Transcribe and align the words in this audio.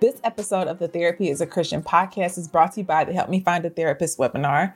This 0.00 0.20
episode 0.22 0.68
of 0.68 0.78
the 0.78 0.86
Therapy 0.86 1.28
is 1.28 1.40
a 1.40 1.46
Christian 1.46 1.82
podcast 1.82 2.38
is 2.38 2.46
brought 2.46 2.74
to 2.74 2.80
you 2.80 2.86
by 2.86 3.02
the 3.02 3.12
Help 3.12 3.28
Me 3.28 3.40
Find 3.40 3.64
a 3.64 3.70
Therapist 3.70 4.16
webinar. 4.16 4.74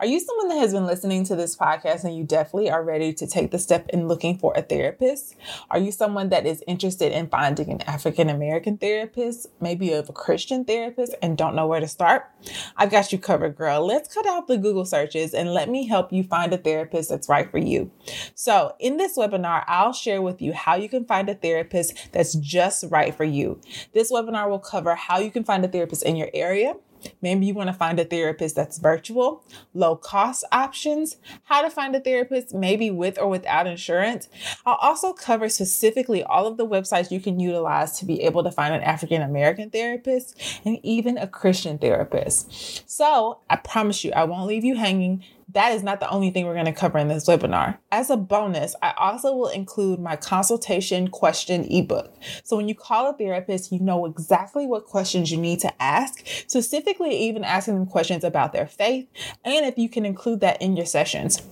Are 0.00 0.06
you 0.06 0.18
someone 0.18 0.48
that 0.48 0.60
has 0.60 0.72
been 0.72 0.86
listening 0.86 1.24
to 1.24 1.36
this 1.36 1.54
podcast 1.54 2.04
and 2.04 2.16
you 2.16 2.24
definitely 2.24 2.70
are 2.70 2.82
ready 2.82 3.12
to 3.12 3.26
take 3.26 3.50
the 3.50 3.58
step 3.58 3.86
in 3.90 4.08
looking 4.08 4.38
for 4.38 4.54
a 4.56 4.62
therapist? 4.62 5.36
Are 5.70 5.78
you 5.78 5.92
someone 5.92 6.30
that 6.30 6.46
is 6.46 6.64
interested 6.66 7.12
in 7.12 7.28
finding 7.28 7.70
an 7.70 7.82
African 7.82 8.30
American 8.30 8.78
therapist, 8.78 9.46
maybe 9.60 9.92
of 9.92 10.08
a 10.08 10.14
Christian 10.14 10.64
therapist, 10.64 11.14
and 11.20 11.36
don't 11.36 11.54
know 11.54 11.66
where 11.66 11.80
to 11.80 11.88
start? 11.88 12.30
I've 12.74 12.90
got 12.90 13.12
you 13.12 13.18
covered, 13.18 13.56
girl. 13.56 13.86
Let's 13.86 14.14
cut 14.14 14.26
out 14.26 14.46
the 14.46 14.56
Google 14.56 14.86
searches 14.86 15.34
and 15.34 15.52
let 15.52 15.68
me 15.68 15.86
help 15.86 16.14
you 16.14 16.24
find 16.24 16.50
a 16.54 16.56
therapist 16.56 17.10
that's 17.10 17.28
right 17.28 17.50
for 17.50 17.58
you. 17.58 17.90
So, 18.34 18.74
in 18.80 18.96
this 18.96 19.18
webinar, 19.18 19.64
I'll 19.66 19.92
share 19.92 20.22
with 20.22 20.40
you 20.40 20.54
how 20.54 20.76
you 20.76 20.88
can 20.88 21.04
find 21.04 21.28
a 21.28 21.34
therapist 21.34 22.10
that's 22.12 22.32
just 22.36 22.86
right 22.88 23.14
for 23.14 23.24
you. 23.24 23.60
This 23.92 24.10
webinar 24.10 24.48
will 24.48 24.61
cover 24.62 24.94
how 24.94 25.18
you 25.18 25.30
can 25.30 25.44
find 25.44 25.64
a 25.64 25.68
therapist 25.68 26.04
in 26.04 26.16
your 26.16 26.30
area. 26.32 26.74
Maybe 27.20 27.46
you 27.46 27.54
want 27.54 27.68
to 27.68 27.74
find 27.74 27.98
a 27.98 28.04
therapist 28.04 28.56
that's 28.56 28.78
virtual, 28.78 29.44
low 29.74 29.96
cost 29.96 30.44
options, 30.52 31.16
how 31.44 31.62
to 31.62 31.70
find 31.70 31.94
a 31.96 32.00
therapist, 32.00 32.54
maybe 32.54 32.90
with 32.90 33.18
or 33.18 33.28
without 33.28 33.66
insurance. 33.66 34.28
I'll 34.64 34.78
also 34.80 35.12
cover 35.12 35.48
specifically 35.48 36.22
all 36.22 36.46
of 36.46 36.56
the 36.56 36.66
websites 36.66 37.10
you 37.10 37.20
can 37.20 37.40
utilize 37.40 37.98
to 37.98 38.04
be 38.04 38.22
able 38.22 38.44
to 38.44 38.50
find 38.50 38.74
an 38.74 38.82
African 38.82 39.22
American 39.22 39.70
therapist 39.70 40.40
and 40.64 40.78
even 40.82 41.18
a 41.18 41.26
Christian 41.26 41.78
therapist. 41.78 42.88
So 42.88 43.40
I 43.50 43.56
promise 43.56 44.04
you, 44.04 44.12
I 44.12 44.24
won't 44.24 44.46
leave 44.46 44.64
you 44.64 44.76
hanging 44.76 45.24
that 45.52 45.72
is 45.72 45.82
not 45.82 46.00
the 46.00 46.08
only 46.10 46.30
thing 46.30 46.46
we're 46.46 46.54
going 46.54 46.66
to 46.66 46.72
cover 46.72 46.98
in 46.98 47.08
this 47.08 47.26
webinar. 47.26 47.78
As 47.90 48.10
a 48.10 48.16
bonus, 48.16 48.74
I 48.82 48.92
also 48.96 49.34
will 49.34 49.48
include 49.48 50.00
my 50.00 50.16
consultation 50.16 51.08
question 51.08 51.64
ebook. 51.70 52.12
So 52.44 52.56
when 52.56 52.68
you 52.68 52.74
call 52.74 53.10
a 53.10 53.12
therapist, 53.12 53.72
you 53.72 53.80
know 53.80 54.06
exactly 54.06 54.66
what 54.66 54.86
questions 54.86 55.30
you 55.30 55.38
need 55.38 55.60
to 55.60 55.82
ask, 55.82 56.24
specifically 56.46 57.16
even 57.16 57.44
asking 57.44 57.74
them 57.74 57.86
questions 57.86 58.24
about 58.24 58.52
their 58.52 58.66
faith, 58.66 59.08
and 59.44 59.66
if 59.66 59.76
you 59.78 59.88
can 59.88 60.06
include 60.06 60.40
that 60.40 60.60
in 60.60 60.76
your 60.76 60.86
sessions. 60.86 61.42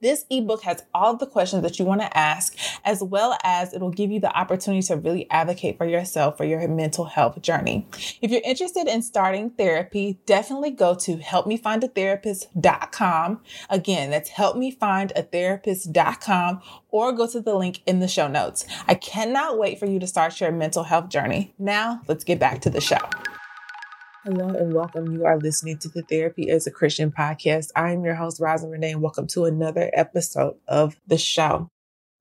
This 0.00 0.24
ebook 0.30 0.62
has 0.62 0.84
all 0.94 1.16
the 1.16 1.26
questions 1.26 1.62
that 1.62 1.78
you 1.78 1.84
want 1.84 2.00
to 2.02 2.16
ask, 2.16 2.56
as 2.84 3.02
well 3.02 3.36
as 3.42 3.74
it'll 3.74 3.90
give 3.90 4.10
you 4.10 4.20
the 4.20 4.34
opportunity 4.36 4.86
to 4.88 4.96
really 4.96 5.30
advocate 5.30 5.76
for 5.76 5.86
yourself 5.86 6.36
for 6.36 6.44
your 6.44 6.66
mental 6.68 7.06
health 7.06 7.40
journey. 7.42 7.86
If 8.22 8.30
you're 8.30 8.40
interested 8.44 8.86
in 8.86 9.02
starting 9.02 9.50
therapy, 9.50 10.20
definitely 10.26 10.70
go 10.70 10.94
to 10.94 11.16
helpmefindatherapist.com. 11.16 13.40
Again, 13.70 14.10
that's 14.10 14.30
helpmefindatherapist.com 14.30 16.62
or 16.90 17.12
go 17.12 17.26
to 17.26 17.40
the 17.40 17.54
link 17.54 17.82
in 17.86 18.00
the 18.00 18.08
show 18.08 18.28
notes. 18.28 18.66
I 18.86 18.94
cannot 18.94 19.58
wait 19.58 19.78
for 19.78 19.86
you 19.86 19.98
to 20.00 20.06
start 20.06 20.38
your 20.40 20.52
mental 20.52 20.84
health 20.84 21.08
journey. 21.08 21.54
Now, 21.58 22.02
let's 22.06 22.24
get 22.24 22.38
back 22.38 22.60
to 22.62 22.70
the 22.70 22.80
show. 22.80 22.98
Hello 24.24 24.48
and 24.48 24.72
welcome. 24.72 25.14
You 25.14 25.24
are 25.26 25.38
listening 25.38 25.78
to 25.78 25.88
the 25.88 26.02
Therapy 26.02 26.50
as 26.50 26.66
a 26.66 26.72
Christian 26.72 27.12
podcast. 27.12 27.68
I 27.76 27.92
am 27.92 28.04
your 28.04 28.16
host, 28.16 28.40
Rosin 28.40 28.68
Renee, 28.68 28.90
and 28.90 29.00
welcome 29.00 29.28
to 29.28 29.44
another 29.44 29.90
episode 29.92 30.56
of 30.66 30.96
the 31.06 31.16
show. 31.16 31.68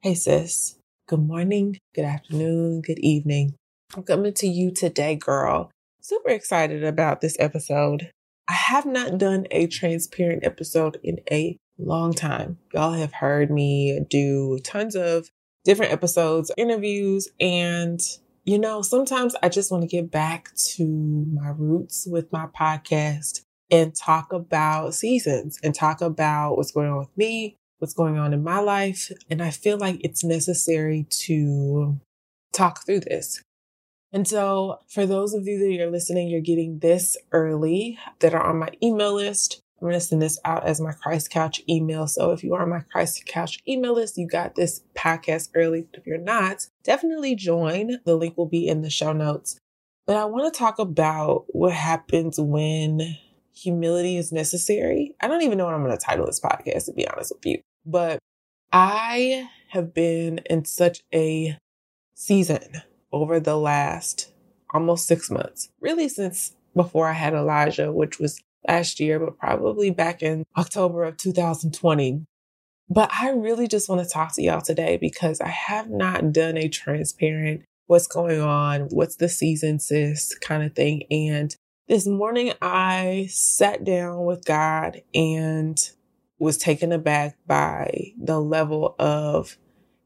Hey, 0.02 0.14
sis. 0.14 0.78
Good 1.08 1.26
morning, 1.26 1.80
good 1.96 2.06
afternoon, 2.06 2.82
good 2.82 3.00
evening. 3.00 3.56
I'm 3.96 4.04
coming 4.04 4.32
to 4.36 4.48
you 4.48 4.70
today, 4.70 5.16
girl. 5.16 5.72
Super 6.00 6.30
excited 6.30 6.84
about 6.84 7.22
this 7.22 7.36
episode. 7.40 8.12
I 8.48 8.54
have 8.54 8.86
not 8.86 9.18
done 9.18 9.48
a 9.50 9.66
transparent 9.66 10.46
episode 10.46 11.00
in 11.04 11.20
a 11.32 11.58
long 11.80 12.14
time. 12.14 12.60
Y'all 12.76 12.94
have 12.94 13.14
heard 13.14 13.50
me 13.50 14.02
do 14.08 14.60
tons 14.60 14.96
of 14.96 15.32
different 15.66 15.92
episodes, 15.92 16.52
interviews, 16.58 17.28
and 17.40 18.00
you 18.48 18.58
know, 18.58 18.82
sometimes 18.82 19.36
I 19.44 19.50
just 19.50 19.72
want 19.72 19.82
to 19.82 19.90
get 19.90 20.10
back 20.10 20.56
to 20.76 20.86
my 21.34 21.50
roots 21.50 22.08
with 22.10 22.32
my 22.32 22.46
podcast 22.58 23.42
and 23.70 23.94
talk 23.94 24.32
about 24.32 24.96
seasons 24.96 25.60
and 25.62 25.76
talk 25.76 26.00
about 26.00 26.56
what's 26.56 26.72
going 26.72 26.90
on 26.90 27.00
with 27.00 27.18
me, 27.18 27.58
what's 27.80 27.94
going 27.94 28.18
on 28.18 28.34
in 28.34 28.42
my 28.42 28.60
life. 28.60 29.12
And 29.30 29.44
I 29.44 29.50
feel 29.50 29.78
like 29.78 30.00
it's 30.02 30.24
necessary 30.24 31.06
to 31.26 32.00
talk 32.54 32.86
through 32.86 33.02
this. 33.02 33.44
And 34.14 34.26
so, 34.26 34.80
for 34.88 35.06
those 35.06 35.34
of 35.34 35.46
you 35.46 35.60
that 35.60 35.84
are 35.84 35.92
listening, 35.92 36.30
you're 36.30 36.40
getting 36.40 36.80
this 36.80 37.18
early 37.34 38.00
that 38.20 38.34
are 38.34 38.42
on 38.42 38.60
my 38.60 38.70
email 38.82 39.16
list. 39.16 39.60
I'm 39.80 39.88
going 39.88 39.94
to 39.94 40.02
send 40.02 40.22
this 40.22 40.40
out 40.44 40.66
as 40.66 40.82
my 40.82 40.92
Christ 40.92 41.30
Couch 41.30 41.62
email. 41.70 42.08
So 42.08 42.32
if 42.32 42.44
you 42.44 42.56
are 42.56 42.64
on 42.64 42.70
my 42.70 42.80
Christ 42.80 43.26
Couch 43.28 43.60
email 43.68 43.94
list, 43.94 44.18
you 44.18 44.28
got 44.28 44.56
this 44.56 44.82
podcast 44.96 45.50
early. 45.54 45.86
If 45.94 46.08
you're 46.08 46.18
not, 46.18 46.68
definitely 46.84 47.36
join. 47.36 48.00
The 48.04 48.16
link 48.16 48.38
will 48.38 48.48
be 48.48 48.68
in 48.68 48.82
the 48.82 48.90
show 48.90 49.14
notes. 49.14 49.60
But 50.08 50.18
I 50.18 50.26
want 50.26 50.52
to 50.52 50.58
talk 50.58 50.80
about 50.80 51.46
what 51.50 51.74
happens 51.74 52.40
when 52.40 53.18
humility 53.54 54.18
is 54.18 54.32
necessary. 54.32 55.16
I 55.22 55.28
don't 55.28 55.44
even 55.44 55.58
know 55.58 55.66
what 55.66 55.76
I'm 55.76 55.84
going 55.84 55.96
to 55.96 56.04
title 56.04 56.26
this 56.26 56.40
podcast, 56.40 56.86
to 56.86 56.94
be 56.94 57.08
honest 57.08 57.34
with 57.36 57.46
you. 57.46 57.62
But 57.86 58.20
I 58.72 59.50
have 59.70 59.94
been 59.94 60.40
in 60.50 60.66
such 60.66 61.02
a 61.14 61.58
season 62.16 62.82
over 63.12 63.40
the 63.40 63.58
last 63.58 64.32
almost 64.72 65.08
six 65.08 65.30
months, 65.30 65.70
really 65.82 66.10
since 66.10 66.56
before 66.76 67.08
I 67.08 67.14
had 67.14 67.34
Elijah, 67.34 67.92
which 67.92 68.20
was 68.20 68.42
last 68.68 69.00
year, 69.00 69.20
but 69.20 69.38
probably 69.38 69.90
back 69.92 70.22
in 70.22 70.46
October 70.58 71.04
of 71.04 71.18
2020. 71.18 72.26
But 72.90 73.12
I 73.14 73.32
really 73.32 73.68
just 73.68 73.90
want 73.90 74.02
to 74.04 74.10
talk 74.10 74.34
to 74.36 74.42
y'all 74.42 74.62
today 74.62 74.98
because 74.98 75.42
I 75.42 75.50
have 75.50 75.90
not 75.90 76.32
done 76.32 76.58
a 76.58 76.70
transparent 76.70 77.64
what's 77.88 78.08
going 78.08 78.42
on, 78.42 78.82
what's 78.92 79.16
the 79.16 79.30
season, 79.30 79.80
sis 79.80 80.36
kind 80.36 80.64
of 80.64 80.76
thing. 80.76 81.04
And 81.10 81.56
this 81.88 82.06
morning 82.06 82.54
I 82.62 83.28
sat 83.30 83.84
down 83.84 84.26
with 84.26 84.46
God 84.46 85.02
and 85.14 85.78
was 86.40 86.58
taken 86.58 86.92
aback 86.92 87.38
by 87.48 88.12
the 88.22 88.40
level 88.40 88.96
of 89.00 89.58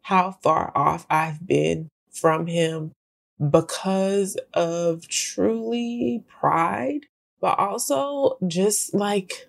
how 0.04 0.32
far 0.44 0.72
off 0.76 1.06
I've 1.10 1.46
been 1.46 1.90
from 2.12 2.48
Him 2.48 2.94
because 3.50 4.38
of 4.54 5.08
truly 5.08 6.24
pride 6.28 7.08
but 7.41 7.59
also 7.59 8.38
just 8.47 8.94
like 8.94 9.47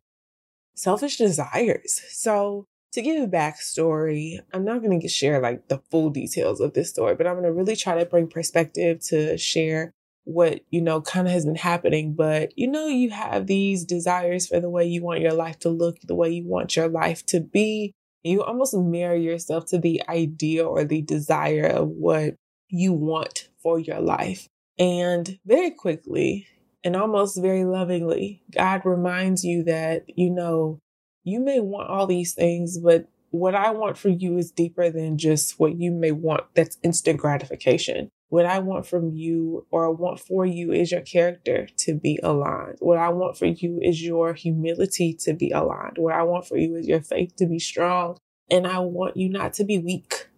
selfish 0.75 1.19
desires. 1.19 2.01
So 2.11 2.65
to 2.93 3.03
give 3.03 3.23
a 3.23 3.27
backstory, 3.27 4.39
I'm 4.53 4.65
not 4.65 4.83
going 4.83 5.01
to 5.01 5.09
share 5.09 5.41
like 5.41 5.69
the 5.69 5.83
full 5.91 6.11
details 6.11 6.61
of 6.61 6.75
this 6.75 6.91
story, 6.91 7.15
but 7.15 7.27
I'm 7.27 7.35
going 7.35 7.45
to 7.45 7.53
really 7.53 7.77
try 7.77 7.99
to 7.99 8.07
bring 8.07 8.29
perspective 8.29 9.01
to 9.07 9.39
share 9.39 9.93
what, 10.25 10.61
you 10.71 10.81
know, 10.81 11.01
kind 11.01 11.27
of 11.27 11.33
has 11.33 11.45
been 11.45 11.57
happening. 11.57 12.15
But, 12.15 12.57
you 12.57 12.69
know, 12.69 12.87
you 12.87 13.11
have 13.11 13.47
these 13.47 13.85
desires 13.85 14.47
for 14.47 14.61
the 14.61 14.71
way 14.71 14.87
you 14.87 15.03
want 15.03 15.21
your 15.21 15.33
life 15.33 15.59
to 15.61 15.69
look, 15.69 16.01
the 16.01 16.15
way 16.15 16.31
you 16.31 16.47
want 16.47 16.77
your 16.77 16.89
life 16.89 17.25
to 17.27 17.41
be. 17.41 17.93
You 18.23 18.43
almost 18.43 18.75
marry 18.75 19.23
yourself 19.23 19.67
to 19.67 19.79
the 19.79 20.03
idea 20.09 20.65
or 20.65 20.85
the 20.85 21.03
desire 21.03 21.67
of 21.67 21.89
what 21.89 22.35
you 22.69 22.93
want 22.93 23.49
for 23.63 23.79
your 23.79 24.01
life. 24.01 24.49
And 24.79 25.39
very 25.45 25.71
quickly, 25.71 26.47
and 26.85 26.97
almost 26.97 27.41
very 27.41 27.65
lovingly, 27.65 28.43
God 28.51 28.83
reminds 28.85 29.45
you 29.45 29.65
that, 29.65 30.05
you 30.09 30.31
know, 30.31 30.81
you 31.25 31.41
may 31.41 31.61
want 31.61 31.89
all 31.89 32.07
these 32.07 32.35
things, 32.35 32.79
but 32.79 33.09
what 33.31 33.55
I 33.55 33.71
want 33.71 33.97
for 33.97 34.11
you 34.11 34.37
is 34.37 34.51
deeper 34.51 34.91
than 34.91 35.17
just 35.17 35.59
what 35.59 35.79
you 35.79 35.91
may 35.91 36.13
want 36.13 36.45
that's 36.55 36.79
instant 36.83 37.19
gratification. 37.19 38.11
What 38.29 38.47
I 38.47 38.59
want 38.59 38.87
from 38.87 39.13
you 39.13 39.67
or 39.71 39.87
I 39.87 39.91
want 39.91 40.21
for 40.21 40.45
you 40.45 40.73
is 40.73 40.91
your 40.91 41.01
character 41.03 41.69
to 41.79 41.95
be 41.95 42.19
aligned. 42.23 42.77
What 42.81 42.99
I 42.99 43.11
want 43.11 43.37
for 43.37 43.47
you 43.47 43.79
is 43.83 44.03
your 44.03 44.35
humility 44.35 45.15
to 45.21 45.35
be 45.35 45.51
aligned. 45.51 45.99
What 45.99 46.15
I 46.15 46.23
want 46.23 46.47
for 46.47 46.57
you 46.57 46.77
is 46.77 46.87
your 46.87 47.01
faith 47.01 47.37
to 47.37 47.47
be 47.47 47.59
strong. 47.59 48.17
And 48.51 48.67
I 48.67 48.81
want 48.81 49.17
you 49.17 49.29
not 49.29 49.55
to 49.55 49.65
be 49.65 49.79
weak, 49.79 50.29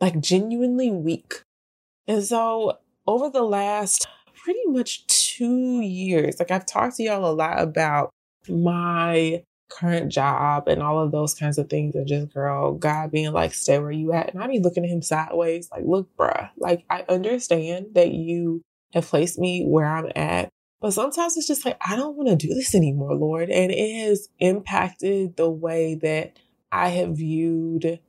like 0.00 0.20
genuinely 0.20 0.90
weak. 0.90 1.42
And 2.06 2.22
so 2.24 2.78
over 3.06 3.30
the 3.30 3.42
last 3.42 4.06
pretty 4.48 4.64
much 4.66 5.06
two 5.08 5.82
years. 5.82 6.38
Like 6.38 6.50
I've 6.50 6.64
talked 6.64 6.96
to 6.96 7.02
y'all 7.02 7.30
a 7.30 7.34
lot 7.34 7.60
about 7.60 8.08
my 8.48 9.44
current 9.68 10.10
job 10.10 10.68
and 10.68 10.82
all 10.82 10.98
of 10.98 11.12
those 11.12 11.34
kinds 11.34 11.58
of 11.58 11.68
things 11.68 11.94
and 11.94 12.08
just 12.08 12.32
girl 12.32 12.72
god 12.72 13.10
being 13.10 13.30
like 13.30 13.52
stay 13.52 13.78
where 13.78 13.90
you 13.90 14.14
at. 14.14 14.32
And 14.32 14.42
i 14.42 14.46
be 14.46 14.58
looking 14.58 14.84
at 14.84 14.90
him 14.90 15.02
sideways 15.02 15.68
like 15.70 15.82
look 15.84 16.08
bruh. 16.16 16.48
Like 16.56 16.86
i 16.88 17.04
understand 17.10 17.88
that 17.92 18.12
you 18.12 18.62
have 18.94 19.04
placed 19.04 19.38
me 19.38 19.66
where 19.66 19.84
i'm 19.84 20.10
at 20.16 20.48
but 20.80 20.92
sometimes 20.92 21.36
it's 21.36 21.46
just 21.46 21.66
like 21.66 21.76
i 21.86 21.94
don't 21.94 22.16
want 22.16 22.30
to 22.30 22.36
do 22.36 22.54
this 22.54 22.74
anymore 22.74 23.14
lord. 23.14 23.50
And 23.50 23.70
it 23.70 24.06
has 24.06 24.30
impacted 24.38 25.36
the 25.36 25.50
way 25.50 25.96
that 25.96 26.38
i 26.72 26.88
have 26.88 27.18
viewed 27.18 28.00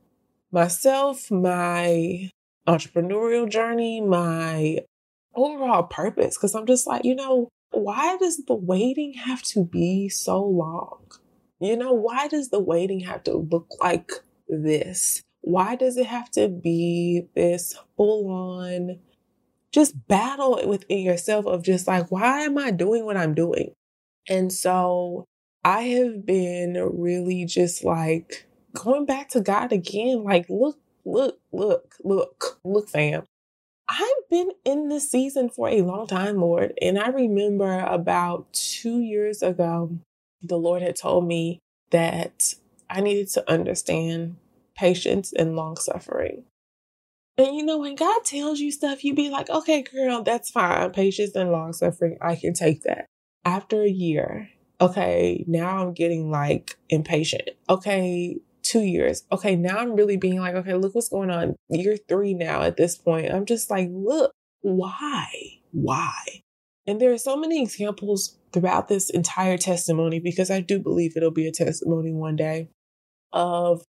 myself 0.50 1.30
my 1.30 2.30
entrepreneurial 2.66 3.46
journey 3.46 4.00
my 4.00 4.78
overall 5.34 5.84
purpose 5.84 6.36
because 6.36 6.54
i'm 6.54 6.66
just 6.66 6.86
like 6.86 7.04
you 7.04 7.14
know 7.14 7.48
why 7.72 8.16
does 8.18 8.38
the 8.46 8.54
waiting 8.54 9.14
have 9.14 9.42
to 9.42 9.64
be 9.64 10.08
so 10.08 10.42
long 10.44 11.00
you 11.60 11.76
know, 11.76 11.92
why 11.92 12.26
does 12.26 12.48
the 12.48 12.58
waiting 12.58 13.00
have 13.00 13.22
to 13.24 13.36
look 13.36 13.68
like 13.80 14.10
this? 14.48 15.22
Why 15.42 15.76
does 15.76 15.96
it 15.98 16.06
have 16.06 16.30
to 16.32 16.48
be 16.48 17.26
this 17.34 17.76
full 17.96 18.30
on 18.30 18.98
just 19.72 20.08
battle 20.08 20.60
within 20.66 21.00
yourself 21.00 21.46
of 21.46 21.62
just 21.62 21.86
like, 21.86 22.10
why 22.10 22.40
am 22.40 22.58
I 22.58 22.70
doing 22.70 23.04
what 23.04 23.16
I'm 23.18 23.34
doing? 23.34 23.74
And 24.28 24.52
so 24.52 25.26
I 25.64 25.82
have 25.82 26.24
been 26.26 26.74
really 26.74 27.44
just 27.44 27.84
like 27.84 28.46
going 28.74 29.04
back 29.04 29.28
to 29.30 29.40
God 29.40 29.72
again, 29.72 30.24
like, 30.24 30.46
look, 30.48 30.78
look, 31.04 31.38
look, 31.52 31.94
look, 32.02 32.58
look, 32.64 32.88
fam. 32.88 33.24
I've 33.90 34.28
been 34.30 34.52
in 34.64 34.88
this 34.88 35.10
season 35.10 35.50
for 35.50 35.68
a 35.68 35.82
long 35.82 36.06
time, 36.06 36.36
Lord. 36.36 36.74
And 36.80 36.96
I 36.96 37.08
remember 37.08 37.80
about 37.80 38.52
two 38.52 39.00
years 39.00 39.42
ago, 39.42 39.98
the 40.42 40.56
Lord 40.56 40.80
had 40.80 40.94
told 40.94 41.26
me 41.26 41.58
that 41.90 42.54
I 42.88 43.00
needed 43.00 43.28
to 43.30 43.50
understand 43.50 44.36
patience 44.76 45.32
and 45.32 45.56
long 45.56 45.76
suffering. 45.76 46.44
And 47.36 47.56
you 47.56 47.64
know, 47.64 47.78
when 47.78 47.96
God 47.96 48.24
tells 48.24 48.60
you 48.60 48.70
stuff, 48.70 49.02
you 49.02 49.14
be 49.14 49.28
like, 49.28 49.50
okay, 49.50 49.82
girl, 49.82 50.22
that's 50.22 50.50
fine. 50.50 50.90
Patience 50.92 51.34
and 51.34 51.50
long 51.50 51.72
suffering, 51.72 52.16
I 52.20 52.36
can 52.36 52.54
take 52.54 52.82
that. 52.82 53.06
After 53.44 53.82
a 53.82 53.90
year, 53.90 54.50
okay, 54.80 55.44
now 55.48 55.78
I'm 55.78 55.94
getting 55.94 56.30
like 56.30 56.76
impatient. 56.90 57.50
Okay, 57.68 58.36
two 58.62 58.82
years. 58.82 59.24
Okay, 59.32 59.56
now 59.56 59.78
I'm 59.78 59.94
really 59.94 60.16
being 60.16 60.40
like, 60.40 60.54
okay, 60.54 60.74
look 60.74 60.94
what's 60.94 61.08
going 61.08 61.30
on. 61.30 61.56
Year 61.68 61.96
three 61.96 62.34
now 62.34 62.62
at 62.62 62.76
this 62.76 62.96
point. 62.96 63.32
I'm 63.32 63.46
just 63.46 63.70
like, 63.70 63.88
look, 63.90 64.32
why? 64.62 65.26
Why? 65.72 66.42
And 66.86 67.00
there 67.00 67.12
are 67.12 67.18
so 67.18 67.36
many 67.36 67.62
examples 67.62 68.38
throughout 68.52 68.88
this 68.88 69.10
entire 69.10 69.56
testimony, 69.56 70.18
because 70.18 70.50
I 70.50 70.60
do 70.60 70.78
believe 70.78 71.16
it'll 71.16 71.30
be 71.30 71.46
a 71.46 71.52
testimony 71.52 72.12
one 72.12 72.36
day 72.36 72.68
of 73.32 73.84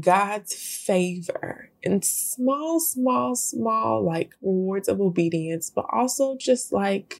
God's 0.00 0.54
favor 0.54 1.70
and 1.84 2.04
small, 2.04 2.80
small, 2.80 3.34
small, 3.34 4.04
like 4.04 4.32
rewards 4.42 4.88
of 4.88 5.00
obedience, 5.00 5.70
but 5.70 5.86
also 5.92 6.36
just 6.36 6.72
like, 6.72 7.18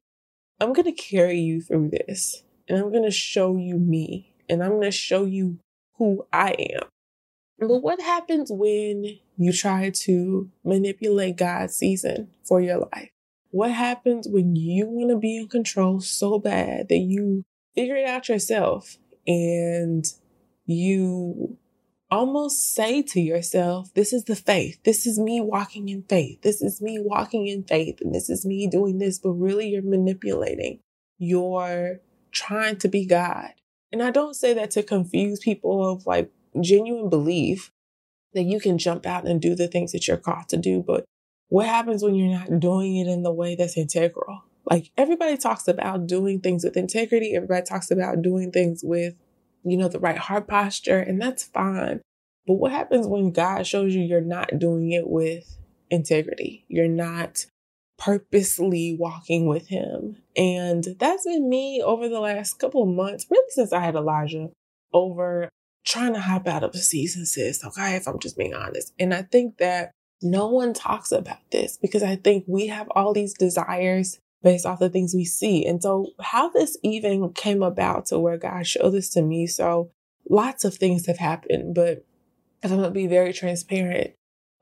I'm 0.61 0.73
going 0.73 0.85
to 0.85 0.93
carry 0.93 1.39
you 1.39 1.61
through 1.61 1.91
this 1.91 2.43
and 2.69 2.79
I'm 2.79 2.91
going 2.91 3.05
to 3.05 3.11
show 3.11 3.57
you 3.57 3.79
me 3.79 4.33
and 4.49 4.63
I'm 4.63 4.71
going 4.71 4.83
to 4.83 4.91
show 4.91 5.25
you 5.25 5.59
who 5.99 6.27
I 6.33 6.51
am. 6.75 6.89
But 7.59 7.79
what 7.79 8.01
happens 8.01 8.51
when 8.53 9.19
you 9.39 9.53
try 9.53 9.91
to 9.91 10.51
manipulate 10.65 11.37
God's 11.37 11.75
season 11.75 12.29
for 12.45 12.61
your 12.61 12.79
life? 12.93 13.11
What 13.51 13.73
happens 13.73 14.29
when 14.29 14.57
you 14.57 14.87
want 14.87 15.11
to 15.11 15.17
be 15.17 15.39
in 15.39 15.49
control 15.49 16.01
so 16.01 16.39
bad 16.39 16.89
that 16.89 16.99
you 16.99 17.45
figure 17.75 17.97
it 17.97 18.07
out 18.07 18.29
yourself 18.29 18.99
and 19.27 20.05
you 20.67 21.57
almost 22.11 22.75
say 22.75 23.03
to 23.03 23.21
yourself, 23.21 23.93
This 23.95 24.13
is 24.13 24.25
the 24.25 24.37
faith. 24.37 24.83
This 24.85 25.07
is 25.07 25.19
me 25.19 25.41
walking 25.41 25.89
in 25.89 26.03
faith. 26.03 26.43
This 26.43 26.61
is 26.61 26.83
me 26.83 26.99
walking 27.01 27.47
in 27.47 27.65
faith. 27.65 28.01
And 28.01 28.15
this 28.15 28.29
is 28.29 28.45
me 28.45 28.67
doing 28.67 28.99
this. 28.99 29.19
But 29.19 29.33
really, 29.33 29.69
you're 29.69 29.83
manipulating. 29.83 30.81
You're 31.19 32.01
trying 32.33 32.77
to 32.79 32.89
be 32.89 33.07
God. 33.07 33.53
And 33.97 34.03
I 34.03 34.11
don't 34.11 34.37
say 34.37 34.53
that 34.53 34.73
to 34.73 34.83
confuse 34.83 35.39
people 35.39 35.91
of 35.91 36.05
like 36.05 36.31
genuine 36.61 37.09
belief 37.09 37.73
that 38.35 38.43
you 38.43 38.61
can 38.61 38.77
jump 38.77 39.07
out 39.07 39.27
and 39.27 39.41
do 39.41 39.55
the 39.55 39.69
things 39.69 39.93
that 39.93 40.07
you're 40.07 40.19
called 40.19 40.51
to 40.51 40.59
do. 40.59 40.83
But 40.83 41.07
what 41.49 41.65
happens 41.65 42.03
when 42.03 42.15
you're 42.15 42.39
not 42.39 42.61
doing 42.61 42.99
it 42.99 43.07
in 43.07 43.23
the 43.23 43.33
way 43.33 43.55
that's 43.55 43.79
integral? 43.79 44.43
Like 44.69 44.91
everybody 44.99 45.39
talks 45.39 45.67
about 45.67 46.07
doing 46.07 46.41
things 46.43 46.63
with 46.63 46.77
integrity. 46.77 47.35
Everybody 47.35 47.65
talks 47.65 47.91
about 47.91 48.21
doing 48.21 48.53
things 48.53 48.83
with, 48.85 49.15
you 49.65 49.79
know, 49.79 49.89
the 49.89 49.99
right 49.99 50.19
heart 50.19 50.47
posture, 50.47 50.99
and 50.99 51.19
that's 51.19 51.45
fine. 51.45 52.03
But 52.47 52.57
what 52.57 52.73
happens 52.73 53.07
when 53.07 53.31
God 53.31 53.67
shows 53.67 53.95
you 53.95 54.03
you're 54.03 54.21
not 54.21 54.59
doing 54.59 54.93
it 54.93 55.09
with 55.09 55.57
integrity? 55.89 56.67
You're 56.69 56.87
not 56.87 57.47
purposely 57.99 58.97
walking 58.99 59.47
with 59.47 59.69
Him. 59.69 60.17
And 60.37 60.85
that's 60.99 61.25
been 61.25 61.49
me 61.49 61.83
over 61.85 62.09
the 62.09 62.21
last 62.21 62.59
couple 62.59 62.83
of 62.83 62.89
months, 62.89 63.27
really 63.31 63.51
since 63.51 63.73
I 63.73 63.81
had 63.81 63.95
Elijah, 63.95 64.51
over 64.93 65.49
trying 65.85 66.15
to 66.15 66.21
hop 66.21 66.49
out 66.49 66.65
of 66.65 66.75
a 66.75 66.79
season, 66.79 67.25
sis. 67.25 67.65
Okay, 67.65 67.97
if 67.97 68.07
I'm 68.07 68.19
just 68.19 68.37
being 68.37 68.55
honest. 68.55 68.93
And 68.99 69.15
I 69.15 69.23
think 69.23 69.59
that 69.59 69.93
no 70.23 70.49
one 70.49 70.75
talks 70.75 71.13
about 71.13 71.51
this 71.51 71.77
because 71.77 72.03
I 72.03 72.17
think 72.17 72.45
we 72.47 72.67
have 72.69 72.89
all 72.91 73.13
these 73.13 73.35
desires 73.35 74.19
based 74.43 74.67
off 74.67 74.79
the 74.79 74.91
things 74.91 75.15
we 75.15 75.25
see. 75.25 75.67
And 75.67 75.83
so, 75.83 76.09
how 76.21 76.49
this 76.51 76.77
even 76.83 77.33
came 77.33 77.63
about 77.63 78.07
to 78.07 78.19
where 78.19 78.39
God 78.39 78.67
showed 78.67 78.91
this 78.91 79.11
to 79.11 79.23
me. 79.23 79.47
So, 79.47 79.91
lots 80.29 80.65
of 80.65 80.75
things 80.75 81.07
have 81.07 81.19
happened, 81.19 81.75
but 81.75 82.05
if 82.63 82.71
I'm 82.71 82.79
going 82.79 82.85
to 82.85 82.91
be 82.91 83.07
very 83.07 83.33
transparent, 83.33 84.13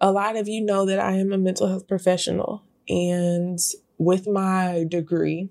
a 0.00 0.12
lot 0.12 0.36
of 0.36 0.48
you 0.48 0.60
know 0.60 0.84
that 0.86 0.98
I 0.98 1.12
am 1.12 1.32
a 1.32 1.38
mental 1.38 1.68
health 1.68 1.88
professional. 1.88 2.62
And 2.88 3.58
with 3.98 4.26
my 4.26 4.84
degree, 4.88 5.50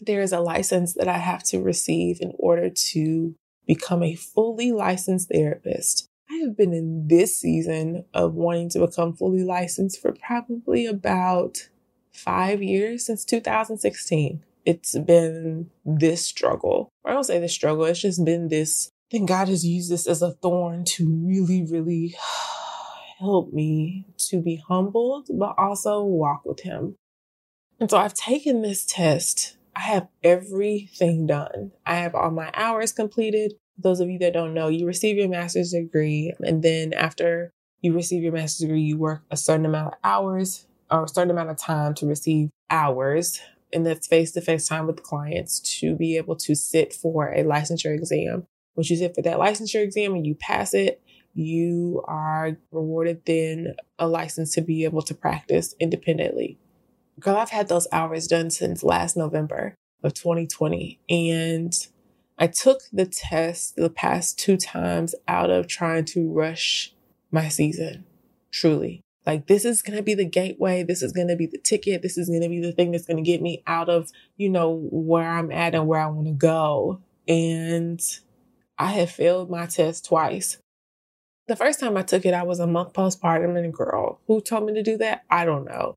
there 0.00 0.20
is 0.20 0.32
a 0.32 0.40
license 0.40 0.94
that 0.94 1.08
I 1.08 1.18
have 1.18 1.42
to 1.44 1.60
receive 1.60 2.20
in 2.20 2.32
order 2.38 2.70
to 2.70 3.34
become 3.66 4.02
a 4.02 4.14
fully 4.14 4.72
licensed 4.72 5.28
therapist. 5.30 6.08
I 6.30 6.36
have 6.36 6.56
been 6.56 6.72
in 6.72 7.08
this 7.08 7.38
season 7.38 8.04
of 8.14 8.34
wanting 8.34 8.68
to 8.70 8.86
become 8.86 9.14
fully 9.14 9.42
licensed 9.42 10.00
for 10.00 10.12
probably 10.12 10.86
about 10.86 11.68
five 12.12 12.62
years 12.62 13.06
since 13.06 13.24
2016. 13.24 14.42
It's 14.64 14.98
been 14.98 15.70
this 15.84 16.24
struggle. 16.24 16.90
I 17.04 17.12
don't 17.12 17.24
say 17.24 17.38
this 17.38 17.54
struggle, 17.54 17.84
it's 17.84 18.00
just 18.00 18.24
been 18.24 18.48
this. 18.48 18.90
I 19.10 19.16
think 19.16 19.28
God 19.28 19.48
has 19.48 19.64
used 19.64 19.90
this 19.90 20.06
as 20.06 20.20
a 20.20 20.32
thorn 20.32 20.84
to 20.84 21.08
really, 21.08 21.64
really 21.64 22.14
help 23.18 23.52
me 23.52 24.06
to 24.28 24.40
be 24.40 24.62
humbled, 24.68 25.28
but 25.30 25.54
also 25.58 26.02
walk 26.02 26.42
with 26.44 26.60
Him. 26.60 26.96
And 27.80 27.90
so 27.90 27.98
I've 27.98 28.14
taken 28.14 28.62
this 28.62 28.84
test. 28.84 29.56
I 29.76 29.80
have 29.80 30.08
everything 30.24 31.26
done. 31.26 31.72
I 31.86 31.96
have 31.96 32.14
all 32.14 32.30
my 32.30 32.50
hours 32.54 32.92
completed 32.92 33.54
those 33.78 34.00
of 34.00 34.10
you 34.10 34.18
that 34.18 34.32
don't 34.32 34.54
know, 34.54 34.68
you 34.68 34.86
receive 34.86 35.16
your 35.16 35.28
master's 35.28 35.70
degree, 35.70 36.32
and 36.40 36.62
then 36.62 36.92
after 36.92 37.52
you 37.80 37.94
receive 37.94 38.22
your 38.22 38.32
master's 38.32 38.66
degree, 38.66 38.80
you 38.80 38.98
work 38.98 39.22
a 39.30 39.36
certain 39.36 39.64
amount 39.64 39.94
of 39.94 39.98
hours 40.02 40.66
or 40.90 41.04
a 41.04 41.08
certain 41.08 41.30
amount 41.30 41.50
of 41.50 41.56
time 41.56 41.94
to 41.94 42.06
receive 42.06 42.50
hours. 42.70 43.40
And 43.72 43.86
that's 43.86 44.06
face 44.06 44.32
to 44.32 44.40
face 44.40 44.66
time 44.66 44.86
with 44.86 45.02
clients 45.02 45.60
to 45.80 45.94
be 45.94 46.16
able 46.16 46.36
to 46.36 46.54
sit 46.54 46.92
for 46.92 47.28
a 47.28 47.44
licensure 47.44 47.94
exam. 47.94 48.46
Once 48.74 48.90
you 48.90 48.96
sit 48.96 49.14
for 49.14 49.22
that 49.22 49.38
licensure 49.38 49.82
exam 49.82 50.14
and 50.14 50.26
you 50.26 50.34
pass 50.34 50.74
it, 50.74 51.02
you 51.34 52.02
are 52.06 52.56
rewarded 52.72 53.22
then 53.26 53.74
a 53.98 54.08
license 54.08 54.54
to 54.54 54.60
be 54.60 54.84
able 54.84 55.02
to 55.02 55.14
practice 55.14 55.74
independently. 55.80 56.58
Girl, 57.20 57.36
I've 57.36 57.50
had 57.50 57.68
those 57.68 57.88
hours 57.92 58.26
done 58.26 58.50
since 58.50 58.82
last 58.82 59.16
November 59.16 59.74
of 60.02 60.14
2020. 60.14 61.00
And 61.08 61.74
I 62.38 62.46
took 62.46 62.82
the 62.92 63.06
test 63.06 63.76
the 63.76 63.90
past 63.90 64.38
two 64.38 64.56
times 64.56 65.14
out 65.26 65.50
of 65.50 65.66
trying 65.66 66.04
to 66.06 66.32
rush 66.32 66.94
my 67.30 67.48
season, 67.48 68.04
truly. 68.50 69.02
Like, 69.26 69.46
this 69.46 69.64
is 69.64 69.82
going 69.82 69.96
to 69.96 70.02
be 70.02 70.14
the 70.14 70.24
gateway. 70.24 70.82
This 70.82 71.02
is 71.02 71.12
going 71.12 71.28
to 71.28 71.36
be 71.36 71.46
the 71.46 71.58
ticket. 71.58 72.00
This 72.00 72.16
is 72.16 72.28
going 72.28 72.40
to 72.40 72.48
be 72.48 72.60
the 72.60 72.72
thing 72.72 72.92
that's 72.92 73.04
going 73.04 73.22
to 73.22 73.22
get 73.22 73.42
me 73.42 73.62
out 73.66 73.88
of, 73.88 74.10
you 74.36 74.48
know, 74.48 74.88
where 74.90 75.28
I'm 75.28 75.52
at 75.52 75.74
and 75.74 75.86
where 75.86 76.00
I 76.00 76.06
want 76.06 76.28
to 76.28 76.32
go. 76.32 77.02
And 77.26 78.00
I 78.78 78.92
have 78.92 79.10
failed 79.10 79.50
my 79.50 79.66
test 79.66 80.06
twice. 80.06 80.58
The 81.48 81.56
first 81.56 81.80
time 81.80 81.96
I 81.96 82.02
took 82.02 82.26
it, 82.26 82.34
I 82.34 82.42
was 82.42 82.60
a 82.60 82.66
month 82.66 82.92
postpartum 82.92 83.56
and 83.56 83.66
a 83.66 83.70
girl. 83.70 84.20
Who 84.26 84.42
told 84.42 84.66
me 84.66 84.74
to 84.74 84.82
do 84.82 84.98
that? 84.98 85.24
I 85.30 85.46
don't 85.46 85.64
know. 85.64 85.94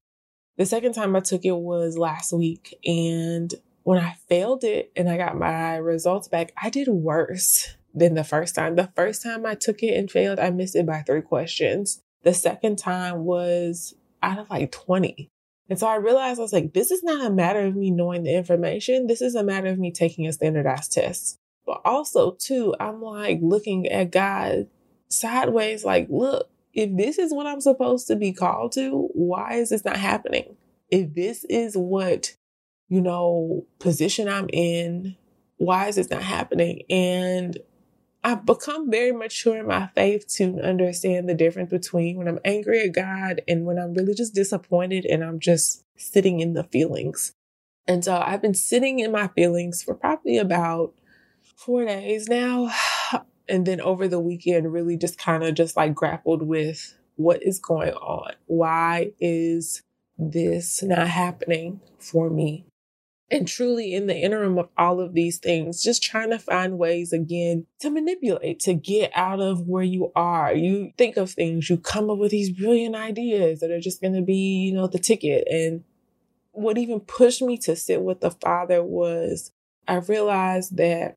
The 0.58 0.65
second 0.65 0.93
time 0.93 1.13
I 1.13 1.20
took 1.20 1.43
it 1.43 1.51
was 1.51 1.98
last 1.98 2.31
week 2.31 2.79
and 2.86 3.53
when 3.84 4.00
I 4.00 4.15
failed 4.29 4.63
it 4.63 4.93
and 4.96 5.10
I 5.10 5.17
got 5.17 5.38
my 5.38 5.75
results 5.75 6.29
back, 6.29 6.53
I 6.62 6.70
did 6.70 6.88
worse 6.88 7.75
than 7.93 8.13
the 8.13 8.24
first 8.24 8.55
time. 8.55 8.75
The 8.75 8.91
first 8.96 9.24
time 9.24 9.46
I 9.46 9.55
took 9.55 9.84
it 9.84 9.98
and 9.98 10.10
failed, 10.10 10.39
I 10.39 10.51
missed 10.51 10.75
it 10.75 10.86
by 10.86 11.01
three 11.01 11.22
questions. 11.22 12.00
The 12.24 12.34
second 12.34 12.77
time 12.77 13.25
was 13.25 13.93
out 14.24 14.39
of 14.39 14.50
like 14.50 14.72
20. 14.72 15.27
And 15.70 15.77
so 15.77 15.88
I 15.88 15.96
realized 15.96 16.39
I 16.39 16.43
was 16.43 16.53
like, 16.53 16.74
this 16.74 16.91
is 16.91 17.03
not 17.03 17.25
a 17.25 17.29
matter 17.29 17.65
of 17.65 17.75
me 17.75 17.91
knowing 17.91 18.24
the 18.24 18.36
information. 18.36 19.08
This 19.08 19.22
is 19.22 19.36
a 19.36 19.43
matter 19.43 19.67
of 19.67 19.79
me 19.79 19.91
taking 19.91 20.27
a 20.27 20.31
standardized 20.31 20.93
test. 20.93 21.38
But 21.65 21.81
also, 21.84 22.38
too, 22.39 22.74
I'm 22.79 23.01
like 23.01 23.39
looking 23.41 23.88
at 23.88 24.12
God 24.12 24.67
sideways, 25.12 25.84
like, 25.84 26.08
look, 26.10 26.50
if 26.74 26.96
this 26.96 27.18
is 27.18 27.34
what 27.34 27.48
I'm 27.48 27.62
supposed 27.62 28.08
to 28.08 28.15
be 28.15 28.34
called 28.34 28.72
to, 28.74 29.10
why 29.13 29.56
is 29.56 29.70
this 29.70 29.86
not 29.86 29.98
happening? 29.98 30.56
If 30.89 31.13
this 31.13 31.44
is 31.46 31.75
what, 31.75 32.36
you 32.89 33.01
know, 33.01 33.65
position 33.80 34.27
I'm 34.27 34.50
in, 34.51 35.15
why 35.58 35.88
is 35.88 35.96
this 35.96 36.10
not 36.10 36.24
happening? 36.24 36.84
And 36.89 37.58
I've 38.24 38.46
become 38.46 38.91
very 38.91 39.12
mature 39.12 39.58
in 39.58 39.68
my 39.68 39.88
faith 39.96 40.27
to 40.36 40.60
understand 40.62 41.27
the 41.27 41.34
difference 41.34 41.72
between 41.72 42.18
when 42.18 42.27
I'm 42.27 42.39
angry 42.46 42.82
at 42.82 42.94
God 42.94 43.41
and 43.48 43.65
when 43.65 43.80
I'm 43.80 43.94
really 43.94 44.13
just 44.13 44.36
disappointed 44.36 45.06
and 45.06 45.24
I'm 45.24 45.39
just 45.39 45.84
sitting 45.98 46.39
in 46.39 46.53
the 46.53 46.63
feelings. 46.65 47.34
And 47.88 48.06
so 48.06 48.15
I've 48.15 48.41
been 48.41 48.53
sitting 48.53 49.00
in 49.00 49.12
my 49.12 49.27
feelings 49.30 49.82
for 49.82 49.96
probably 49.96 50.38
about 50.38 50.94
four 51.56 51.86
days 51.86 52.27
now. 52.27 52.72
And 53.50 53.66
then 53.66 53.82
over 53.82 54.08
the 54.08 54.20
weekend, 54.20 54.72
really 54.72 54.98
just 54.98 55.18
kind 55.18 55.44
of 55.44 55.56
just 55.56 55.76
like 55.76 55.94
grappled 55.94 56.44
with 56.44 56.96
what 57.16 57.44
is 57.44 57.60
going 57.60 57.94
on? 57.94 58.34
Why 58.48 59.12
is 59.20 59.84
this 60.18 60.82
not 60.84 61.08
happening 61.08 61.82
for 62.00 62.30
me? 62.30 62.66
And 63.30 63.48
truly, 63.48 63.94
in 63.94 64.08
the 64.08 64.16
interim 64.16 64.58
of 64.58 64.68
all 64.78 65.00
of 65.00 65.14
these 65.14 65.38
things, 65.38 65.82
just 65.82 66.04
trying 66.04 66.32
to 66.32 66.40
find 66.40 66.78
ways 66.78 67.14
again 67.14 67.66
to 67.80 67.90
manipulate, 67.90 68.60
to 68.62 68.74
get 68.74 69.10
out 69.16 69.40
of 69.40 69.68
where 69.70 69.86
you 69.86 70.12
are. 70.18 70.54
You 70.54 70.92
think 70.98 71.16
of 71.16 71.32
things, 71.32 71.70
you 71.70 71.78
come 71.78 72.10
up 72.10 72.18
with 72.18 72.32
these 72.32 72.50
brilliant 72.50 72.96
ideas 72.96 73.62
that 73.62 73.72
are 73.72 73.80
just 73.80 74.02
going 74.02 74.16
to 74.16 74.22
be, 74.22 74.66
you 74.66 74.74
know, 74.74 74.88
the 74.88 75.00
ticket. 75.00 75.48
And 75.50 75.86
what 76.52 76.78
even 76.78 77.00
pushed 77.00 77.42
me 77.42 77.58
to 77.60 77.74
sit 77.74 78.02
with 78.02 78.20
the 78.20 78.32
Father 78.32 78.84
was 78.84 79.54
I 79.88 79.96
realized 79.96 80.76
that, 80.76 81.16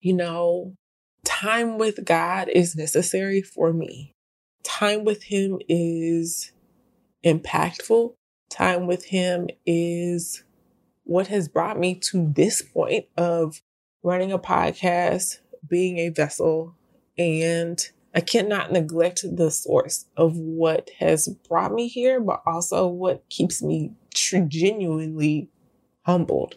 you 0.00 0.14
know, 0.14 0.74
time 1.28 1.76
with 1.76 2.06
God 2.06 2.48
is 2.48 2.74
necessary 2.74 3.42
for 3.42 3.72
me. 3.72 4.14
Time 4.64 5.04
with 5.04 5.24
Him 5.24 5.58
is 5.68 6.52
impactful. 7.22 8.14
Time 8.50 8.86
with 8.86 9.04
Him 9.04 9.48
is 9.66 10.42
what 11.04 11.26
has 11.26 11.46
brought 11.48 11.78
me 11.78 11.96
to 11.96 12.32
this 12.34 12.62
point 12.62 13.04
of 13.18 13.60
running 14.02 14.32
a 14.32 14.38
podcast, 14.38 15.40
being 15.68 15.98
a 15.98 16.08
vessel, 16.08 16.74
and 17.18 17.78
I 18.14 18.20
cannot 18.20 18.72
neglect 18.72 19.20
the 19.30 19.50
source 19.50 20.06
of 20.16 20.34
what 20.36 20.90
has 20.98 21.28
brought 21.46 21.72
me 21.72 21.88
here, 21.88 22.20
but 22.20 22.42
also 22.46 22.86
what 22.88 23.28
keeps 23.28 23.62
me 23.62 23.92
genuinely 24.14 25.50
humbled. 26.06 26.56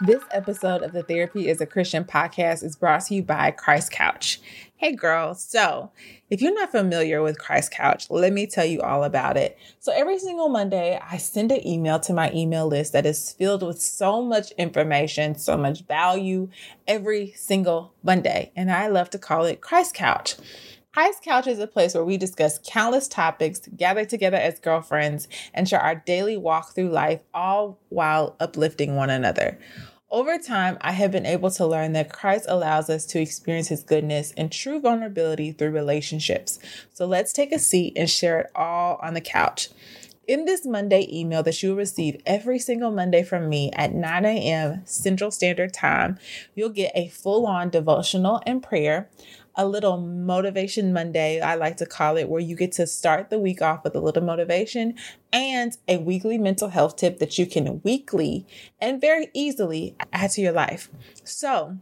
This 0.00 0.22
episode 0.30 0.82
of 0.82 0.92
the 0.92 1.02
Therapy 1.02 1.48
is 1.48 1.60
a 1.60 1.66
Christian 1.66 2.04
podcast 2.04 2.64
is 2.64 2.76
brought 2.76 3.04
to 3.06 3.14
you 3.14 3.22
by 3.22 3.50
Christ 3.50 3.92
Couch. 3.92 4.40
Hey 4.74 4.96
girl, 4.96 5.34
so 5.34 5.92
if 6.28 6.40
you're 6.40 6.54
not 6.54 6.72
familiar 6.72 7.22
with 7.22 7.38
Christ 7.38 7.70
Couch, 7.70 8.10
let 8.10 8.32
me 8.32 8.46
tell 8.46 8.64
you 8.64 8.80
all 8.80 9.04
about 9.04 9.36
it. 9.36 9.56
So 9.78 9.92
every 9.92 10.18
single 10.18 10.48
Monday, 10.48 10.98
I 11.00 11.18
send 11.18 11.52
an 11.52 11.64
email 11.64 12.00
to 12.00 12.12
my 12.12 12.32
email 12.32 12.66
list 12.66 12.94
that 12.94 13.06
is 13.06 13.32
filled 13.32 13.62
with 13.62 13.80
so 13.80 14.22
much 14.22 14.50
information, 14.52 15.36
so 15.36 15.56
much 15.56 15.82
value 15.82 16.48
every 16.88 17.32
single 17.36 17.92
Monday. 18.02 18.50
And 18.56 18.72
I 18.72 18.88
love 18.88 19.10
to 19.10 19.18
call 19.18 19.44
it 19.44 19.60
Christ 19.60 19.94
Couch. 19.94 20.34
Christ 20.94 21.22
Couch 21.22 21.46
is 21.46 21.58
a 21.58 21.66
place 21.66 21.94
where 21.94 22.04
we 22.04 22.18
discuss 22.18 22.60
countless 22.66 23.08
topics, 23.08 23.62
gather 23.74 24.04
together 24.04 24.36
as 24.36 24.58
girlfriends, 24.58 25.26
and 25.54 25.66
share 25.66 25.80
our 25.80 25.94
daily 25.94 26.36
walk 26.36 26.74
through 26.74 26.90
life, 26.90 27.22
all 27.32 27.78
while 27.88 28.36
uplifting 28.38 28.94
one 28.94 29.08
another. 29.08 29.58
Over 30.10 30.36
time, 30.36 30.76
I 30.82 30.92
have 30.92 31.10
been 31.10 31.24
able 31.24 31.50
to 31.52 31.66
learn 31.66 31.94
that 31.94 32.12
Christ 32.12 32.44
allows 32.46 32.90
us 32.90 33.06
to 33.06 33.22
experience 33.22 33.68
his 33.68 33.82
goodness 33.82 34.34
and 34.36 34.52
true 34.52 34.80
vulnerability 34.80 35.52
through 35.52 35.70
relationships. 35.70 36.58
So 36.92 37.06
let's 37.06 37.32
take 37.32 37.52
a 37.52 37.58
seat 37.58 37.94
and 37.96 38.10
share 38.10 38.40
it 38.40 38.50
all 38.54 39.00
on 39.02 39.14
the 39.14 39.22
couch. 39.22 39.70
In 40.28 40.44
this 40.44 40.64
Monday 40.64 41.08
email 41.10 41.42
that 41.42 41.62
you 41.62 41.70
will 41.70 41.76
receive 41.76 42.20
every 42.26 42.58
single 42.58 42.92
Monday 42.92 43.24
from 43.24 43.48
me 43.48 43.72
at 43.72 43.92
9 43.92 44.24
a.m. 44.24 44.82
Central 44.84 45.30
Standard 45.30 45.72
Time, 45.72 46.18
you'll 46.54 46.68
get 46.68 46.92
a 46.94 47.08
full 47.08 47.44
on 47.44 47.70
devotional 47.70 48.40
and 48.46 48.62
prayer, 48.62 49.10
a 49.54 49.66
little 49.66 49.98
motivation 49.98 50.92
Monday, 50.92 51.40
I 51.40 51.54
like 51.54 51.76
to 51.78 51.86
call 51.86 52.16
it, 52.16 52.28
where 52.28 52.40
you 52.40 52.56
get 52.56 52.72
to 52.72 52.86
start 52.86 53.30
the 53.30 53.38
week 53.38 53.62
off 53.62 53.84
with 53.84 53.94
a 53.94 54.00
little 54.00 54.22
motivation 54.22 54.94
and 55.32 55.76
a 55.88 55.98
weekly 55.98 56.38
mental 56.38 56.68
health 56.68 56.96
tip 56.96 57.18
that 57.18 57.38
you 57.38 57.46
can 57.46 57.80
weekly 57.82 58.46
and 58.80 59.00
very 59.00 59.28
easily 59.34 59.96
add 60.12 60.30
to 60.32 60.40
your 60.40 60.52
life. 60.52 60.90
So, 61.24 61.78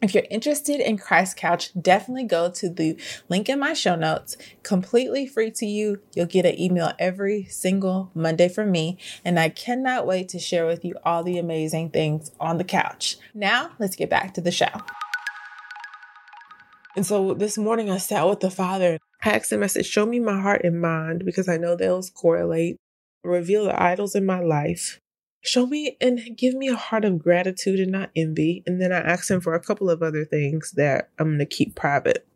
if 0.00 0.14
you're 0.14 0.24
interested 0.30 0.80
in 0.80 0.96
Christ 0.96 1.36
Couch, 1.36 1.70
definitely 1.80 2.24
go 2.24 2.50
to 2.52 2.68
the 2.68 2.96
link 3.28 3.48
in 3.48 3.58
my 3.58 3.72
show 3.72 3.96
notes. 3.96 4.36
Completely 4.62 5.26
free 5.26 5.50
to 5.52 5.66
you. 5.66 6.00
You'll 6.14 6.26
get 6.26 6.46
an 6.46 6.58
email 6.60 6.92
every 7.00 7.44
single 7.46 8.12
Monday 8.14 8.48
from 8.48 8.70
me. 8.70 8.96
And 9.24 9.40
I 9.40 9.48
cannot 9.48 10.06
wait 10.06 10.28
to 10.30 10.38
share 10.38 10.66
with 10.66 10.84
you 10.84 10.94
all 11.04 11.24
the 11.24 11.38
amazing 11.38 11.90
things 11.90 12.30
on 12.38 12.58
the 12.58 12.64
couch. 12.64 13.16
Now, 13.34 13.72
let's 13.80 13.96
get 13.96 14.08
back 14.08 14.34
to 14.34 14.40
the 14.40 14.52
show. 14.52 14.68
And 16.98 17.06
so 17.06 17.32
this 17.32 17.56
morning 17.56 17.92
I 17.92 17.98
sat 17.98 18.28
with 18.28 18.40
the 18.40 18.50
Father. 18.50 18.98
I 19.22 19.30
asked 19.30 19.52
him, 19.52 19.62
I 19.62 19.68
said, 19.68 19.86
Show 19.86 20.04
me 20.04 20.18
my 20.18 20.40
heart 20.40 20.62
and 20.64 20.80
mind 20.80 21.24
because 21.24 21.48
I 21.48 21.56
know 21.56 21.76
those 21.76 22.10
correlate. 22.10 22.76
Reveal 23.22 23.66
the 23.66 23.80
idols 23.80 24.16
in 24.16 24.26
my 24.26 24.40
life. 24.40 24.98
Show 25.40 25.68
me 25.68 25.96
and 26.00 26.36
give 26.36 26.54
me 26.54 26.66
a 26.66 26.74
heart 26.74 27.04
of 27.04 27.20
gratitude 27.20 27.78
and 27.78 27.92
not 27.92 28.10
envy. 28.16 28.64
And 28.66 28.82
then 28.82 28.92
I 28.92 28.98
asked 28.98 29.30
him 29.30 29.40
for 29.40 29.54
a 29.54 29.62
couple 29.62 29.88
of 29.88 30.02
other 30.02 30.24
things 30.24 30.72
that 30.72 31.10
I'm 31.20 31.28
going 31.28 31.38
to 31.38 31.46
keep 31.46 31.76
private. 31.76 32.26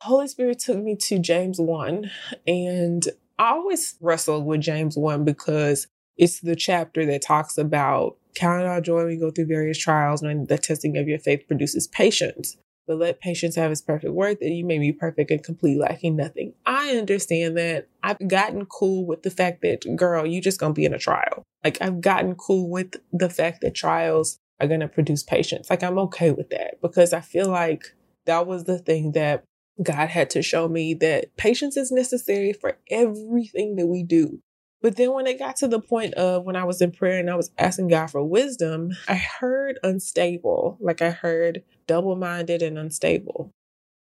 Holy 0.00 0.26
Spirit 0.26 0.58
took 0.58 0.78
me 0.78 0.96
to 0.96 1.20
James 1.20 1.60
1. 1.60 2.10
And 2.44 3.06
I 3.38 3.50
always 3.50 3.94
wrestled 4.00 4.46
with 4.46 4.62
James 4.62 4.96
1 4.96 5.24
because 5.24 5.86
it's 6.16 6.40
the 6.40 6.56
chapter 6.56 7.06
that 7.06 7.22
talks 7.22 7.56
about 7.56 8.16
count 8.34 8.64
our 8.64 8.80
joy 8.80 8.96
when 8.96 9.06
we 9.06 9.16
go 9.16 9.30
through 9.30 9.46
various 9.46 9.78
trials, 9.78 10.22
and 10.22 10.48
the 10.48 10.58
testing 10.58 10.96
of 10.96 11.06
your 11.06 11.20
faith 11.20 11.46
produces 11.46 11.86
patience 11.86 12.56
but 12.86 12.98
let 12.98 13.20
patience 13.20 13.56
have 13.56 13.70
its 13.70 13.80
perfect 13.80 14.12
worth 14.12 14.40
that 14.40 14.50
you 14.50 14.64
may 14.64 14.78
be 14.78 14.92
perfect 14.92 15.30
and 15.30 15.42
complete 15.42 15.78
lacking 15.78 16.16
nothing. 16.16 16.54
I 16.66 16.96
understand 16.96 17.56
that. 17.56 17.88
I've 18.02 18.28
gotten 18.28 18.66
cool 18.66 19.06
with 19.06 19.22
the 19.22 19.30
fact 19.30 19.62
that, 19.62 19.84
girl, 19.96 20.26
you 20.26 20.40
just 20.40 20.58
gonna 20.58 20.74
be 20.74 20.84
in 20.84 20.94
a 20.94 20.98
trial. 20.98 21.42
Like 21.64 21.80
I've 21.80 22.00
gotten 22.00 22.34
cool 22.34 22.68
with 22.68 22.96
the 23.12 23.30
fact 23.30 23.60
that 23.62 23.74
trials 23.74 24.38
are 24.60 24.66
gonna 24.66 24.88
produce 24.88 25.22
patience. 25.22 25.70
Like 25.70 25.82
I'm 25.82 25.98
okay 25.98 26.30
with 26.30 26.50
that 26.50 26.80
because 26.82 27.12
I 27.12 27.20
feel 27.20 27.48
like 27.48 27.94
that 28.26 28.46
was 28.46 28.64
the 28.64 28.78
thing 28.78 29.12
that 29.12 29.44
God 29.82 30.08
had 30.08 30.30
to 30.30 30.42
show 30.42 30.68
me 30.68 30.94
that 30.94 31.36
patience 31.36 31.76
is 31.76 31.90
necessary 31.90 32.52
for 32.52 32.76
everything 32.90 33.76
that 33.76 33.86
we 33.86 34.02
do. 34.02 34.40
But 34.82 34.96
then 34.96 35.12
when 35.12 35.28
it 35.28 35.38
got 35.38 35.56
to 35.56 35.68
the 35.68 35.80
point 35.80 36.14
of 36.14 36.44
when 36.44 36.56
I 36.56 36.64
was 36.64 36.82
in 36.82 36.90
prayer 36.90 37.20
and 37.20 37.30
I 37.30 37.36
was 37.36 37.52
asking 37.56 37.88
God 37.88 38.08
for 38.08 38.22
wisdom, 38.24 38.90
I 39.08 39.14
heard 39.14 39.78
unstable. 39.82 40.76
Like 40.80 41.00
I 41.00 41.10
heard 41.10 41.62
double 41.86 42.16
minded 42.16 42.62
and 42.62 42.76
unstable. 42.76 43.52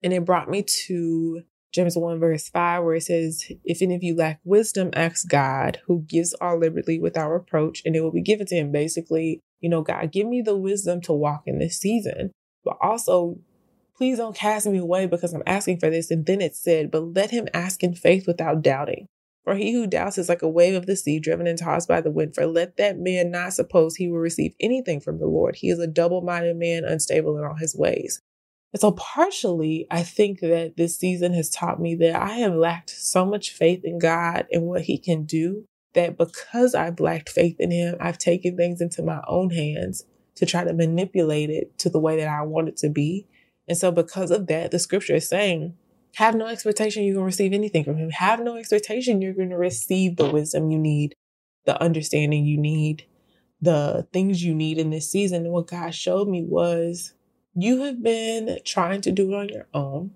And 0.02 0.12
it 0.12 0.24
brought 0.24 0.50
me 0.50 0.62
to 0.62 1.42
James 1.72 1.96
1 1.96 2.18
verse 2.18 2.48
5, 2.48 2.82
where 2.82 2.94
it 2.96 3.02
says, 3.02 3.44
If 3.64 3.80
any 3.80 3.94
of 3.94 4.02
you 4.02 4.16
lack 4.16 4.40
wisdom, 4.44 4.90
ask 4.94 5.28
God, 5.28 5.80
who 5.86 6.02
gives 6.02 6.34
all 6.34 6.58
liberally 6.58 6.98
without 6.98 7.30
reproach, 7.30 7.82
and 7.84 7.94
it 7.94 8.00
will 8.00 8.12
be 8.12 8.22
given 8.22 8.46
to 8.46 8.56
him. 8.56 8.72
Basically, 8.72 9.40
you 9.60 9.68
know, 9.68 9.82
God, 9.82 10.10
give 10.10 10.26
me 10.26 10.42
the 10.42 10.56
wisdom 10.56 11.00
to 11.02 11.12
walk 11.12 11.42
in 11.46 11.58
this 11.58 11.78
season. 11.78 12.32
But 12.64 12.76
also, 12.80 13.38
please 13.96 14.18
don't 14.18 14.34
cast 14.34 14.66
me 14.66 14.78
away 14.78 15.06
because 15.06 15.32
I'm 15.32 15.42
asking 15.46 15.78
for 15.78 15.90
this. 15.90 16.10
And 16.10 16.26
then 16.26 16.40
it 16.40 16.56
said, 16.56 16.90
But 16.90 17.14
let 17.14 17.30
him 17.30 17.46
ask 17.54 17.82
in 17.82 17.94
faith 17.94 18.26
without 18.26 18.62
doubting. 18.62 19.06
For 19.46 19.54
he 19.54 19.72
who 19.72 19.86
doubts 19.86 20.18
is 20.18 20.28
like 20.28 20.42
a 20.42 20.48
wave 20.48 20.74
of 20.74 20.86
the 20.86 20.96
sea 20.96 21.20
driven 21.20 21.46
and 21.46 21.56
tossed 21.56 21.86
by 21.86 22.00
the 22.00 22.10
wind. 22.10 22.34
For 22.34 22.46
let 22.46 22.78
that 22.78 22.98
man 22.98 23.30
not 23.30 23.52
suppose 23.52 23.94
he 23.94 24.08
will 24.08 24.18
receive 24.18 24.56
anything 24.58 24.98
from 24.98 25.20
the 25.20 25.28
Lord. 25.28 25.54
He 25.54 25.70
is 25.70 25.78
a 25.78 25.86
double 25.86 26.20
minded 26.20 26.56
man, 26.56 26.84
unstable 26.84 27.38
in 27.38 27.44
all 27.44 27.54
his 27.54 27.76
ways. 27.76 28.20
And 28.72 28.80
so, 28.80 28.90
partially, 28.90 29.86
I 29.88 30.02
think 30.02 30.40
that 30.40 30.76
this 30.76 30.98
season 30.98 31.32
has 31.34 31.48
taught 31.48 31.80
me 31.80 31.94
that 31.94 32.20
I 32.20 32.38
have 32.38 32.54
lacked 32.54 32.90
so 32.90 33.24
much 33.24 33.52
faith 33.52 33.82
in 33.84 34.00
God 34.00 34.46
and 34.50 34.64
what 34.64 34.82
he 34.82 34.98
can 34.98 35.24
do 35.24 35.64
that 35.94 36.18
because 36.18 36.74
I've 36.74 36.98
lacked 36.98 37.28
faith 37.28 37.56
in 37.60 37.70
him, 37.70 37.94
I've 38.00 38.18
taken 38.18 38.56
things 38.56 38.80
into 38.80 39.04
my 39.04 39.20
own 39.28 39.50
hands 39.50 40.04
to 40.34 40.44
try 40.44 40.64
to 40.64 40.74
manipulate 40.74 41.50
it 41.50 41.78
to 41.78 41.88
the 41.88 42.00
way 42.00 42.16
that 42.16 42.28
I 42.28 42.42
want 42.42 42.68
it 42.68 42.76
to 42.78 42.90
be. 42.90 43.28
And 43.68 43.78
so, 43.78 43.92
because 43.92 44.32
of 44.32 44.48
that, 44.48 44.72
the 44.72 44.80
scripture 44.80 45.14
is 45.14 45.28
saying, 45.28 45.74
have 46.16 46.34
no 46.34 46.46
expectation 46.46 47.04
you're 47.04 47.12
going 47.12 47.24
to 47.24 47.26
receive 47.26 47.52
anything 47.52 47.84
from 47.84 47.98
him. 47.98 48.08
Have 48.08 48.40
no 48.40 48.56
expectation 48.56 49.20
you're 49.20 49.34
going 49.34 49.50
to 49.50 49.58
receive 49.58 50.16
the 50.16 50.30
wisdom 50.30 50.70
you 50.70 50.78
need, 50.78 51.14
the 51.66 51.78
understanding 51.82 52.46
you 52.46 52.56
need, 52.56 53.04
the 53.60 54.08
things 54.14 54.42
you 54.42 54.54
need 54.54 54.78
in 54.78 54.88
this 54.88 55.10
season. 55.10 55.44
And 55.44 55.52
what 55.52 55.66
God 55.66 55.94
showed 55.94 56.26
me 56.26 56.42
was 56.42 57.12
you 57.54 57.82
have 57.82 58.02
been 58.02 58.60
trying 58.64 59.02
to 59.02 59.12
do 59.12 59.30
it 59.30 59.36
on 59.36 59.48
your 59.50 59.66
own. 59.74 60.12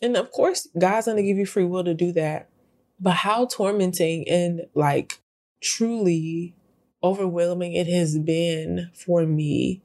And 0.00 0.16
of 0.16 0.32
course, 0.32 0.68
God's 0.78 1.04
going 1.04 1.18
to 1.18 1.22
give 1.22 1.36
you 1.36 1.44
free 1.44 1.64
will 1.64 1.84
to 1.84 1.92
do 1.92 2.12
that. 2.12 2.48
But 2.98 3.16
how 3.16 3.44
tormenting 3.44 4.26
and 4.30 4.62
like 4.72 5.20
truly 5.60 6.54
overwhelming 7.04 7.74
it 7.74 7.88
has 7.88 8.18
been 8.18 8.90
for 8.94 9.26
me 9.26 9.82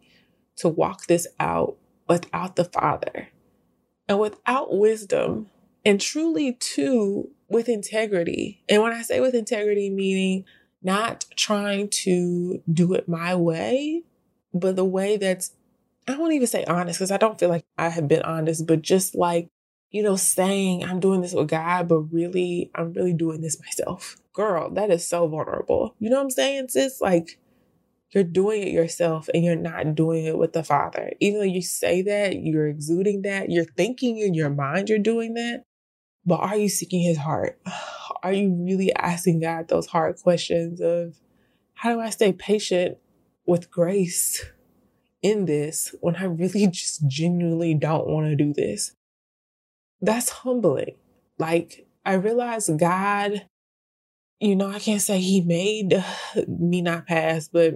to 0.56 0.70
walk 0.70 1.08
this 1.08 1.28
out 1.42 1.76
without 2.08 2.56
the 2.56 2.64
Father 2.64 3.28
and 4.08 4.20
without 4.20 4.78
wisdom, 4.78 5.50
and 5.86 6.00
truly, 6.00 6.54
too, 6.54 7.30
with 7.50 7.68
integrity. 7.68 8.64
And 8.70 8.82
when 8.82 8.94
I 8.94 9.02
say 9.02 9.20
with 9.20 9.36
integrity, 9.36 9.90
meaning 9.90 10.46
not 10.84 11.26
trying 11.36 11.90
to 11.90 12.62
do 12.72 12.94
it 12.94 13.08
my 13.08 13.36
way, 13.36 14.04
but 14.54 14.76
the 14.76 14.86
way 14.86 15.18
that's, 15.18 15.52
I 16.08 16.18
won't 16.18 16.34
even 16.34 16.48
say 16.48 16.66
honest 16.66 17.00
because 17.00 17.12
I 17.12 17.18
don't 17.18 17.40
feel 17.40 17.50
like 17.50 17.66
I 17.78 17.90
have 17.90 18.08
been 18.08 18.24
honest, 18.24 18.66
but 18.66 18.82
just 18.82 19.16
like, 19.16 19.50
you 19.92 20.02
know, 20.02 20.16
saying 20.16 20.84
I'm 20.84 21.00
doing 21.00 21.22
this 21.22 21.34
with 21.34 21.50
God, 21.50 21.88
but 21.88 22.00
really, 22.00 22.72
I'm 22.76 22.94
really 22.94 23.14
doing 23.14 23.42
this 23.42 23.60
myself. 23.60 24.18
Girl, 24.34 24.70
that 24.72 24.90
is 24.90 25.08
so 25.08 25.28
vulnerable. 25.28 25.96
You 26.00 26.10
know 26.10 26.18
what 26.18 26.24
I'm 26.24 26.30
saying, 26.30 26.70
sis? 26.70 27.02
Like, 27.02 27.38
you're 28.12 28.24
doing 28.24 28.62
it 28.64 28.74
yourself 28.74 29.30
and 29.34 29.44
you're 29.44 29.56
not 29.56 29.96
doing 29.96 30.26
it 30.26 30.38
with 30.38 30.54
the 30.54 30.64
Father. 30.64 31.14
Even 31.20 31.40
though 31.40 31.46
you 31.46 31.62
say 31.62 32.02
that, 32.02 32.42
you're 32.42 32.68
exuding 32.68 33.22
that, 33.22 33.50
you're 33.50 33.66
thinking 33.66 34.18
in 34.18 34.34
your 34.34 34.50
mind 34.50 34.90
you're 34.90 35.00
doing 35.00 35.34
that, 35.36 35.64
but 36.26 36.40
are 36.42 36.58
you 36.58 36.70
seeking 36.70 37.02
His 37.02 37.18
heart? 37.18 37.60
Are 38.24 38.34
you 38.34 38.54
really 38.54 38.94
asking 38.96 39.40
God 39.42 39.68
those 39.68 39.88
hard 39.88 40.16
questions 40.18 40.80
of 40.80 41.16
how 41.74 41.92
do 41.92 42.00
I 42.00 42.12
stay 42.12 42.32
patient 42.32 43.00
with 43.48 43.72
grace 43.72 44.46
in 45.24 45.46
this 45.46 45.96
when 46.02 46.18
I 46.18 46.26
really 46.26 46.68
just 46.72 47.08
genuinely 47.08 47.74
don't 47.74 48.06
want 48.06 48.28
to 48.28 48.36
do 48.36 48.54
this? 48.54 48.96
That's 50.02 50.30
humbling. 50.30 50.98
Like, 51.40 51.88
I 52.06 52.14
realize 52.14 52.70
God, 52.70 53.48
you 54.40 54.56
know, 54.56 54.70
I 54.70 54.78
can't 54.78 55.02
say 55.02 55.20
He 55.20 55.42
made 55.42 56.04
me 56.48 56.84
not 56.84 57.08
pass, 57.08 57.48
but 57.48 57.74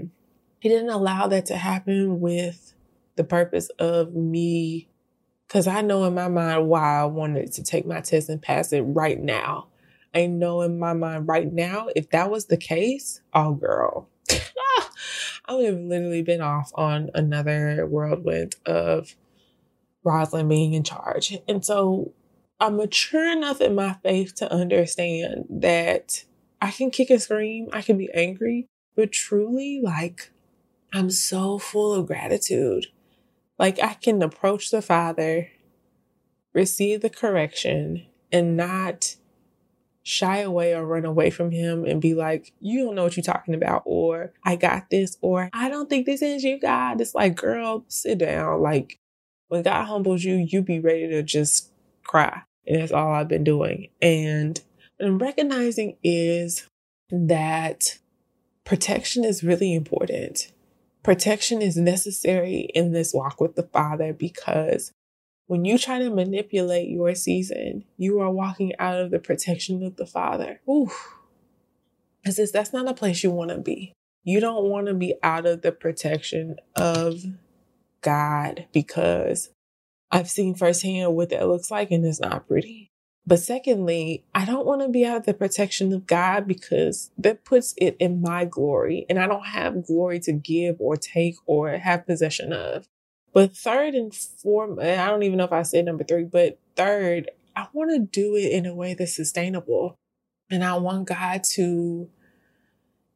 he 0.66 0.70
didn't 0.70 0.90
allow 0.90 1.28
that 1.28 1.46
to 1.46 1.58
happen 1.58 2.20
with 2.20 2.74
the 3.18 3.24
purpose 3.24 3.70
of 3.78 4.16
me, 4.16 4.90
because 5.48 5.68
I 5.68 5.82
know 5.82 6.06
in 6.06 6.16
my 6.16 6.28
mind 6.28 6.68
why 6.68 7.02
I 7.02 7.06
wanted 7.06 7.54
to 7.54 7.64
take 7.64 7.86
my 7.86 8.02
test 8.02 8.30
and 8.30 8.42
pass 8.42 8.74
it 8.74 8.82
right 8.82 9.22
now. 9.22 9.68
I 10.16 10.26
know 10.26 10.62
in 10.62 10.80
my 10.80 10.94
mind 10.94 11.28
right 11.28 11.54
now, 11.54 11.90
if 11.96 12.10
that 12.10 12.32
was 12.32 12.48
the 12.48 12.58
case, 12.58 13.22
oh 13.32 13.54
girl, 13.54 14.10
I 15.46 15.54
would 15.54 15.66
have 15.66 15.78
literally 15.78 16.24
been 16.24 16.42
off 16.42 16.72
on 16.74 17.12
another 17.14 17.86
whirlwind 17.86 18.56
of 18.66 19.16
Rosalind 20.04 20.50
being 20.50 20.74
in 20.74 20.84
charge. 20.84 21.38
And 21.48 21.64
so 21.64 22.12
I'm 22.60 22.78
mature 22.78 23.32
enough 23.32 23.62
in 23.62 23.76
my 23.76 23.98
faith 24.02 24.34
to 24.38 24.52
understand 24.52 25.46
that 25.48 26.24
I 26.60 26.72
can 26.72 26.90
kick 26.90 27.12
and 27.12 27.22
scream, 27.22 27.70
I 27.72 27.84
can 27.84 28.00
be 28.00 28.10
angry, 28.16 28.68
but 28.96 29.12
truly, 29.12 29.80
like, 29.84 30.32
I'm 30.96 31.10
so 31.10 31.58
full 31.58 31.94
of 31.94 32.08
gratitude. 32.08 32.88
Like 33.60 33.84
I 33.84 33.96
can 33.96 34.22
approach 34.22 34.72
the 34.72 34.82
Father, 34.82 35.50
receive 36.54 37.02
the 37.02 37.10
correction, 37.10 38.06
and 38.32 38.56
not 38.56 39.18
shy 40.04 40.38
away 40.38 40.74
or 40.74 40.86
run 40.86 41.04
away 41.04 41.32
from 41.32 41.52
him 41.52 41.84
and 41.84 42.02
be 42.02 42.14
like, 42.14 42.54
you 42.62 42.86
don't 42.86 42.96
know 42.96 43.04
what 43.04 43.18
you're 43.18 43.24
talking 43.26 43.56
about, 43.56 43.82
or 43.84 44.32
I 44.46 44.56
got 44.56 44.90
this, 44.90 45.18
or 45.20 45.50
I 45.52 45.68
don't 45.68 45.90
think 45.90 46.06
this 46.06 46.22
is 46.22 46.46
you, 46.46 46.60
God. 46.62 47.02
It's 47.02 47.14
like, 47.14 47.36
girl, 47.36 47.84
sit 47.90 48.20
down. 48.20 48.62
Like 48.62 48.98
when 49.50 49.64
God 49.64 49.86
humbles 49.88 50.24
you, 50.24 50.36
you 50.36 50.62
be 50.62 50.80
ready 50.80 51.10
to 51.10 51.24
just 51.24 51.72
cry. 52.04 52.44
And 52.66 52.82
that's 52.82 52.94
all 52.94 53.12
I've 53.12 53.28
been 53.28 53.44
doing. 53.44 53.90
And 54.02 54.62
what 54.98 55.10
I'm 55.10 55.18
recognizing 55.18 55.98
is 56.04 56.70
that 57.12 57.98
protection 58.64 59.26
is 59.26 59.44
really 59.44 59.74
important. 59.74 60.54
Protection 61.06 61.62
is 61.62 61.78
necessary 61.78 62.62
in 62.74 62.92
this 62.92 63.14
walk 63.14 63.40
with 63.40 63.56
the 63.56 63.62
Father 63.62 64.12
because 64.12 64.92
when 65.46 65.64
you 65.64 65.78
try 65.78 66.00
to 66.00 66.10
manipulate 66.10 66.90
your 66.90 67.14
season, 67.14 67.86
you 67.96 68.20
are 68.22 68.32
walking 68.32 68.74
out 68.80 69.00
of 69.00 69.12
the 69.12 69.20
protection 69.20 69.84
of 69.84 69.98
the 69.98 70.08
Father. 70.08 70.62
Ooh. 70.68 70.90
Because 72.24 72.52
that's 72.52 72.74
not 72.74 72.88
a 72.88 72.96
place 72.96 73.24
you 73.24 73.30
want 73.30 73.52
to 73.52 73.60
be. 73.60 73.94
You 74.24 74.40
don't 74.40 74.68
want 74.68 74.88
to 74.88 74.96
be 74.96 75.14
out 75.22 75.46
of 75.46 75.62
the 75.62 75.72
protection 75.72 76.56
of 76.76 77.22
God 78.02 78.66
because 78.74 79.52
I've 80.10 80.32
seen 80.32 80.56
firsthand 80.56 81.14
what 81.14 81.30
that 81.30 81.48
looks 81.48 81.70
like 81.70 81.92
and 81.92 82.04
it's 82.04 82.20
not 82.20 82.48
pretty. 82.48 82.90
But 83.28 83.40
secondly, 83.40 84.24
I 84.36 84.46
don't 84.46 84.68
want 84.68 84.82
to 84.82 84.90
be 84.90 85.06
out 85.06 85.18
of 85.18 85.26
the 85.26 85.34
protection 85.34 85.92
of 85.94 86.06
God 86.06 86.48
because 86.48 87.12
that 87.18 87.44
puts 87.44 87.74
it 87.78 87.98
in 88.00 88.22
my 88.22 88.46
glory 88.46 89.06
and 89.10 89.18
I 89.18 89.28
don't 89.28 89.48
have 89.48 89.86
glory 89.86 90.20
to 90.22 90.34
give 90.34 90.76
or 90.80 90.96
take 90.96 91.36
or 91.48 91.72
have 91.72 92.06
possession 92.06 92.54
of. 92.54 92.88
But 93.34 93.58
third 93.58 93.96
and 93.96 94.14
fourth, 94.14 94.80
I 94.80 95.08
don't 95.08 95.24
even 95.24 95.38
know 95.38 95.46
if 95.46 95.52
I 95.52 95.64
said 95.64 95.86
number 95.86 96.04
three, 96.04 96.24
but 96.26 96.60
third, 96.76 97.32
I 97.56 97.68
want 97.74 97.92
to 97.92 98.00
do 98.00 98.36
it 98.36 98.52
in 98.52 98.66
a 98.66 98.76
way 98.76 98.94
that's 98.94 99.16
sustainable. 99.16 99.98
And 100.52 100.64
I 100.64 100.78
want 100.78 101.08
God 101.08 101.44
to 101.56 102.10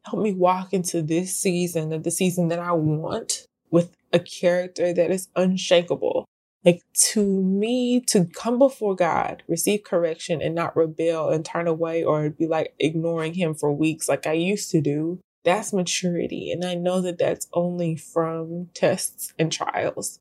help 0.06 0.24
me 0.24 0.34
walk 0.34 0.74
into 0.74 1.04
this 1.04 1.38
season 1.38 1.93
of 1.93 2.04
the 2.04 2.12
season 2.12 2.48
that 2.48 2.60
I 2.60 2.72
want 2.72 3.45
with 3.69 3.95
a 4.12 4.19
character 4.19 4.91
that 4.91 5.12
is 5.12 5.28
unshakable 5.36 6.18
like 6.65 6.82
to 7.12 7.41
me, 7.41 8.02
to 8.08 8.26
come 8.26 8.60
before 8.60 8.95
God, 8.95 9.43
receive 9.48 9.84
correction 9.84 10.41
and 10.41 10.54
not 10.54 10.76
rebel 10.76 11.30
and 11.30 11.45
turn 11.45 11.67
away 11.67 12.04
or 12.04 12.30
be 12.30 12.48
like 12.48 12.74
ignoring 12.80 13.34
Him 13.34 13.54
for 13.54 13.72
weeks 13.72 14.10
like 14.10 14.28
I 14.28 14.34
used 14.34 14.69
to 14.72 14.82
do, 14.82 15.19
that's 15.45 15.72
maturity. 15.72 16.52
And 16.52 16.65
I 16.65 16.76
know 16.76 17.02
that 17.02 17.17
that's 17.17 17.48
only 17.54 17.95
from 17.95 18.69
tests 18.74 19.34
and 19.39 19.52
trials. 19.52 20.19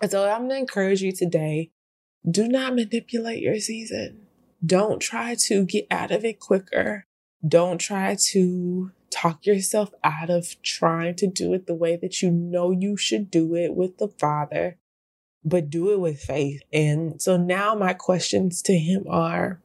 And 0.00 0.10
so 0.10 0.28
I'm 0.28 0.42
going 0.42 0.50
to 0.50 0.56
encourage 0.58 1.02
you 1.02 1.12
today 1.12 1.70
do 2.28 2.48
not 2.48 2.74
manipulate 2.74 3.42
your 3.42 3.58
season. 3.58 4.26
Don't 4.64 5.00
try 5.00 5.36
to 5.46 5.64
get 5.64 5.86
out 5.90 6.10
of 6.10 6.24
it 6.24 6.40
quicker. 6.40 7.04
Don't 7.46 7.78
try 7.78 8.16
to 8.32 8.90
talk 9.10 9.46
yourself 9.46 9.90
out 10.04 10.28
of 10.28 10.60
trying 10.62 11.14
to 11.14 11.26
do 11.26 11.54
it 11.54 11.66
the 11.66 11.74
way 11.74 11.96
that 11.96 12.20
you 12.20 12.30
know 12.30 12.70
you 12.70 12.96
should 12.96 13.30
do 13.30 13.54
it 13.54 13.74
with 13.74 13.98
the 13.98 14.08
Father 14.08 14.76
but 15.44 15.70
do 15.70 15.92
it 15.92 16.00
with 16.00 16.20
faith. 16.20 16.62
And 16.72 17.20
so 17.20 17.36
now 17.36 17.74
my 17.74 17.94
questions 17.94 18.62
to 18.62 18.76
him 18.76 19.04
are 19.08 19.60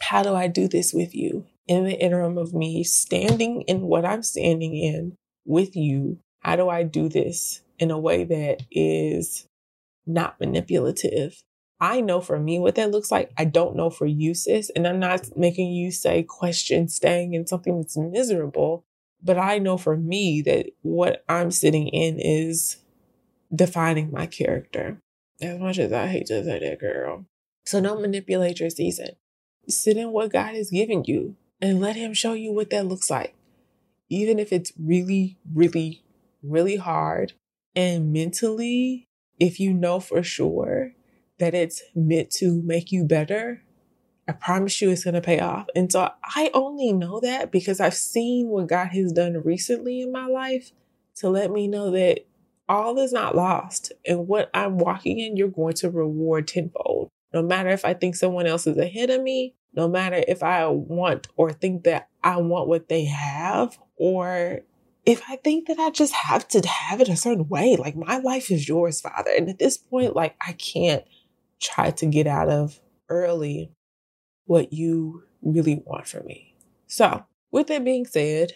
how 0.00 0.22
do 0.22 0.34
I 0.34 0.48
do 0.48 0.68
this 0.68 0.92
with 0.92 1.14
you 1.14 1.46
in 1.66 1.84
the 1.84 1.98
interim 1.98 2.36
of 2.38 2.52
me 2.52 2.82
standing 2.82 3.62
in 3.62 3.82
what 3.82 4.04
I'm 4.04 4.22
standing 4.22 4.76
in 4.76 5.16
with 5.44 5.76
you? 5.76 6.18
How 6.40 6.56
do 6.56 6.68
I 6.68 6.82
do 6.82 7.08
this 7.08 7.62
in 7.78 7.90
a 7.90 7.98
way 7.98 8.24
that 8.24 8.62
is 8.70 9.46
not 10.06 10.40
manipulative? 10.40 11.42
I 11.80 12.00
know 12.00 12.20
for 12.20 12.38
me 12.38 12.58
what 12.58 12.76
that 12.76 12.90
looks 12.90 13.10
like. 13.10 13.32
I 13.36 13.44
don't 13.44 13.76
know 13.76 13.90
for 13.90 14.06
you, 14.06 14.34
sis. 14.34 14.70
And 14.70 14.86
I'm 14.86 15.00
not 15.00 15.36
making 15.36 15.72
you 15.72 15.90
say 15.90 16.22
question 16.22 16.88
staying 16.88 17.34
in 17.34 17.46
something 17.46 17.76
that's 17.76 17.96
miserable. 17.96 18.84
But 19.20 19.38
I 19.38 19.58
know 19.58 19.76
for 19.76 19.96
me 19.96 20.42
that 20.42 20.66
what 20.82 21.24
I'm 21.28 21.50
sitting 21.50 21.88
in 21.88 22.18
is 22.18 22.78
defining 23.54 24.10
my 24.10 24.26
character. 24.26 24.98
As 25.40 25.58
much 25.58 25.78
as 25.78 25.92
I 25.92 26.06
hate 26.06 26.26
to 26.26 26.44
say 26.44 26.58
that, 26.58 26.80
girl. 26.80 27.26
So 27.64 27.80
don't 27.80 28.02
manipulate 28.02 28.60
your 28.60 28.70
season. 28.70 29.10
Sit 29.68 29.96
in 29.96 30.12
what 30.12 30.32
God 30.32 30.54
is 30.54 30.70
giving 30.70 31.04
you 31.04 31.36
and 31.60 31.80
let 31.80 31.96
Him 31.96 32.14
show 32.14 32.32
you 32.32 32.52
what 32.52 32.70
that 32.70 32.86
looks 32.86 33.10
like. 33.10 33.34
Even 34.08 34.38
if 34.38 34.52
it's 34.52 34.72
really, 34.78 35.38
really, 35.52 36.02
really 36.42 36.76
hard. 36.76 37.32
And 37.74 38.12
mentally, 38.12 39.08
if 39.38 39.58
you 39.58 39.72
know 39.72 40.00
for 40.00 40.22
sure 40.22 40.92
that 41.38 41.54
it's 41.54 41.82
meant 41.94 42.30
to 42.30 42.62
make 42.62 42.92
you 42.92 43.04
better, 43.04 43.62
I 44.28 44.32
promise 44.32 44.80
you 44.80 44.90
it's 44.90 45.04
going 45.04 45.14
to 45.14 45.20
pay 45.20 45.40
off. 45.40 45.66
And 45.74 45.90
so 45.90 46.10
I 46.22 46.50
only 46.54 46.92
know 46.92 47.20
that 47.20 47.50
because 47.50 47.80
I've 47.80 47.94
seen 47.94 48.48
what 48.48 48.68
God 48.68 48.88
has 48.88 49.12
done 49.12 49.42
recently 49.42 50.00
in 50.00 50.12
my 50.12 50.26
life 50.26 50.72
to 51.16 51.28
let 51.28 51.50
me 51.50 51.66
know 51.66 51.90
that 51.90 52.26
all 52.68 52.98
is 52.98 53.12
not 53.12 53.36
lost. 53.36 53.92
And 54.06 54.26
what 54.28 54.50
I'm 54.54 54.78
walking 54.78 55.18
in, 55.18 55.36
you're 55.36 55.48
going 55.48 55.74
to 55.74 55.90
reward 55.90 56.48
tenfold. 56.48 57.08
No 57.32 57.42
matter 57.42 57.70
if 57.70 57.84
I 57.84 57.94
think 57.94 58.14
someone 58.14 58.46
else 58.46 58.66
is 58.66 58.76
ahead 58.76 59.10
of 59.10 59.22
me, 59.22 59.54
no 59.74 59.88
matter 59.88 60.22
if 60.28 60.42
I 60.42 60.66
want 60.66 61.28
or 61.36 61.52
think 61.52 61.84
that 61.84 62.08
I 62.22 62.36
want 62.36 62.68
what 62.68 62.88
they 62.88 63.04
have, 63.06 63.78
or 63.96 64.60
if 65.04 65.22
I 65.28 65.36
think 65.36 65.66
that 65.68 65.78
I 65.78 65.90
just 65.90 66.12
have 66.12 66.46
to 66.48 66.66
have 66.66 67.00
it 67.00 67.08
a 67.08 67.16
certain 67.16 67.48
way. 67.48 67.76
Like 67.76 67.96
my 67.96 68.18
life 68.18 68.50
is 68.50 68.68
yours, 68.68 69.00
Father. 69.00 69.30
And 69.36 69.48
at 69.48 69.58
this 69.58 69.76
point, 69.76 70.14
like 70.14 70.36
I 70.40 70.52
can't 70.52 71.04
try 71.60 71.90
to 71.90 72.06
get 72.06 72.26
out 72.26 72.48
of 72.48 72.80
early 73.08 73.72
what 74.44 74.72
you 74.72 75.24
really 75.42 75.82
want 75.86 76.06
from 76.06 76.26
me. 76.26 76.54
So, 76.86 77.24
with 77.50 77.68
that 77.68 77.84
being 77.84 78.06
said, 78.06 78.54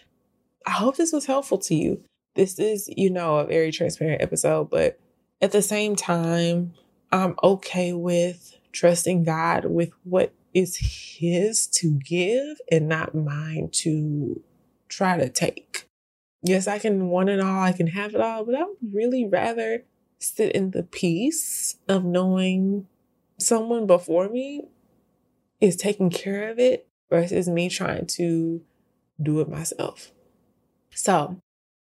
I 0.67 0.73
hope 0.73 0.97
this 0.97 1.13
was 1.13 1.27
helpful 1.27 1.59
to 1.59 1.75
you 1.75 2.03
this 2.37 2.59
is, 2.59 2.89
you 2.97 3.11
know, 3.11 3.39
a 3.39 3.47
very 3.47 3.73
transparent 3.73 4.23
episode, 4.23 4.71
but 4.71 4.99
at 5.41 5.53
the 5.53 5.63
same 5.63 5.97
time, 5.97 6.75
I'm 7.11 7.35
okay 7.43 7.93
with 7.93 8.57
trusting 8.73 9.25
God 9.25 9.65
with 9.65 9.91
what 10.05 10.33
is 10.55 10.77
His 11.19 11.67
to 11.69 11.99
give 11.99 12.59
and 12.71 12.89
not 12.89 13.15
mine 13.15 13.71
to 13.73 14.43
try 14.89 15.17
to 15.17 15.29
take. 15.29 15.89
Yes, 16.43 16.69
I 16.69 16.79
can 16.79 17.09
want 17.09 17.29
it 17.29 17.41
all, 17.41 17.63
I 17.63 17.73
can 17.73 17.89
have 17.89 18.15
it 18.15 18.21
all, 18.21 18.45
but 18.45 18.55
I 18.55 18.65
would 18.65 18.95
really 18.95 19.27
rather 19.27 19.85
sit 20.19 20.53
in 20.53 20.71
the 20.71 20.83
peace 20.83 21.77
of 21.89 22.05
knowing 22.05 22.87
someone 23.39 23.87
before 23.87 24.29
me 24.29 24.63
is 25.61 25.77
taking 25.77 26.11
care 26.11 26.51
of 26.51 26.59
it 26.59 26.89
versus 27.11 27.49
me 27.49 27.69
trying 27.69 28.07
to 28.07 28.63
do 29.21 29.41
it 29.41 29.49
myself. 29.49 30.13
So 30.95 31.41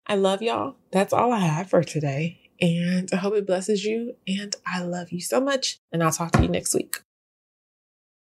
I 0.06 0.16
love 0.16 0.42
y'all. 0.42 0.76
That's 0.90 1.12
all 1.12 1.32
I 1.32 1.40
have 1.40 1.70
for 1.70 1.82
today. 1.82 2.50
And 2.60 3.08
I 3.12 3.16
hope 3.16 3.34
it 3.34 3.46
blesses 3.46 3.84
you. 3.84 4.16
And 4.26 4.54
I 4.66 4.82
love 4.82 5.10
you 5.10 5.20
so 5.20 5.40
much. 5.40 5.78
And 5.90 6.02
I'll 6.02 6.12
talk 6.12 6.32
to 6.32 6.42
you 6.42 6.48
next 6.48 6.74
week. 6.74 6.98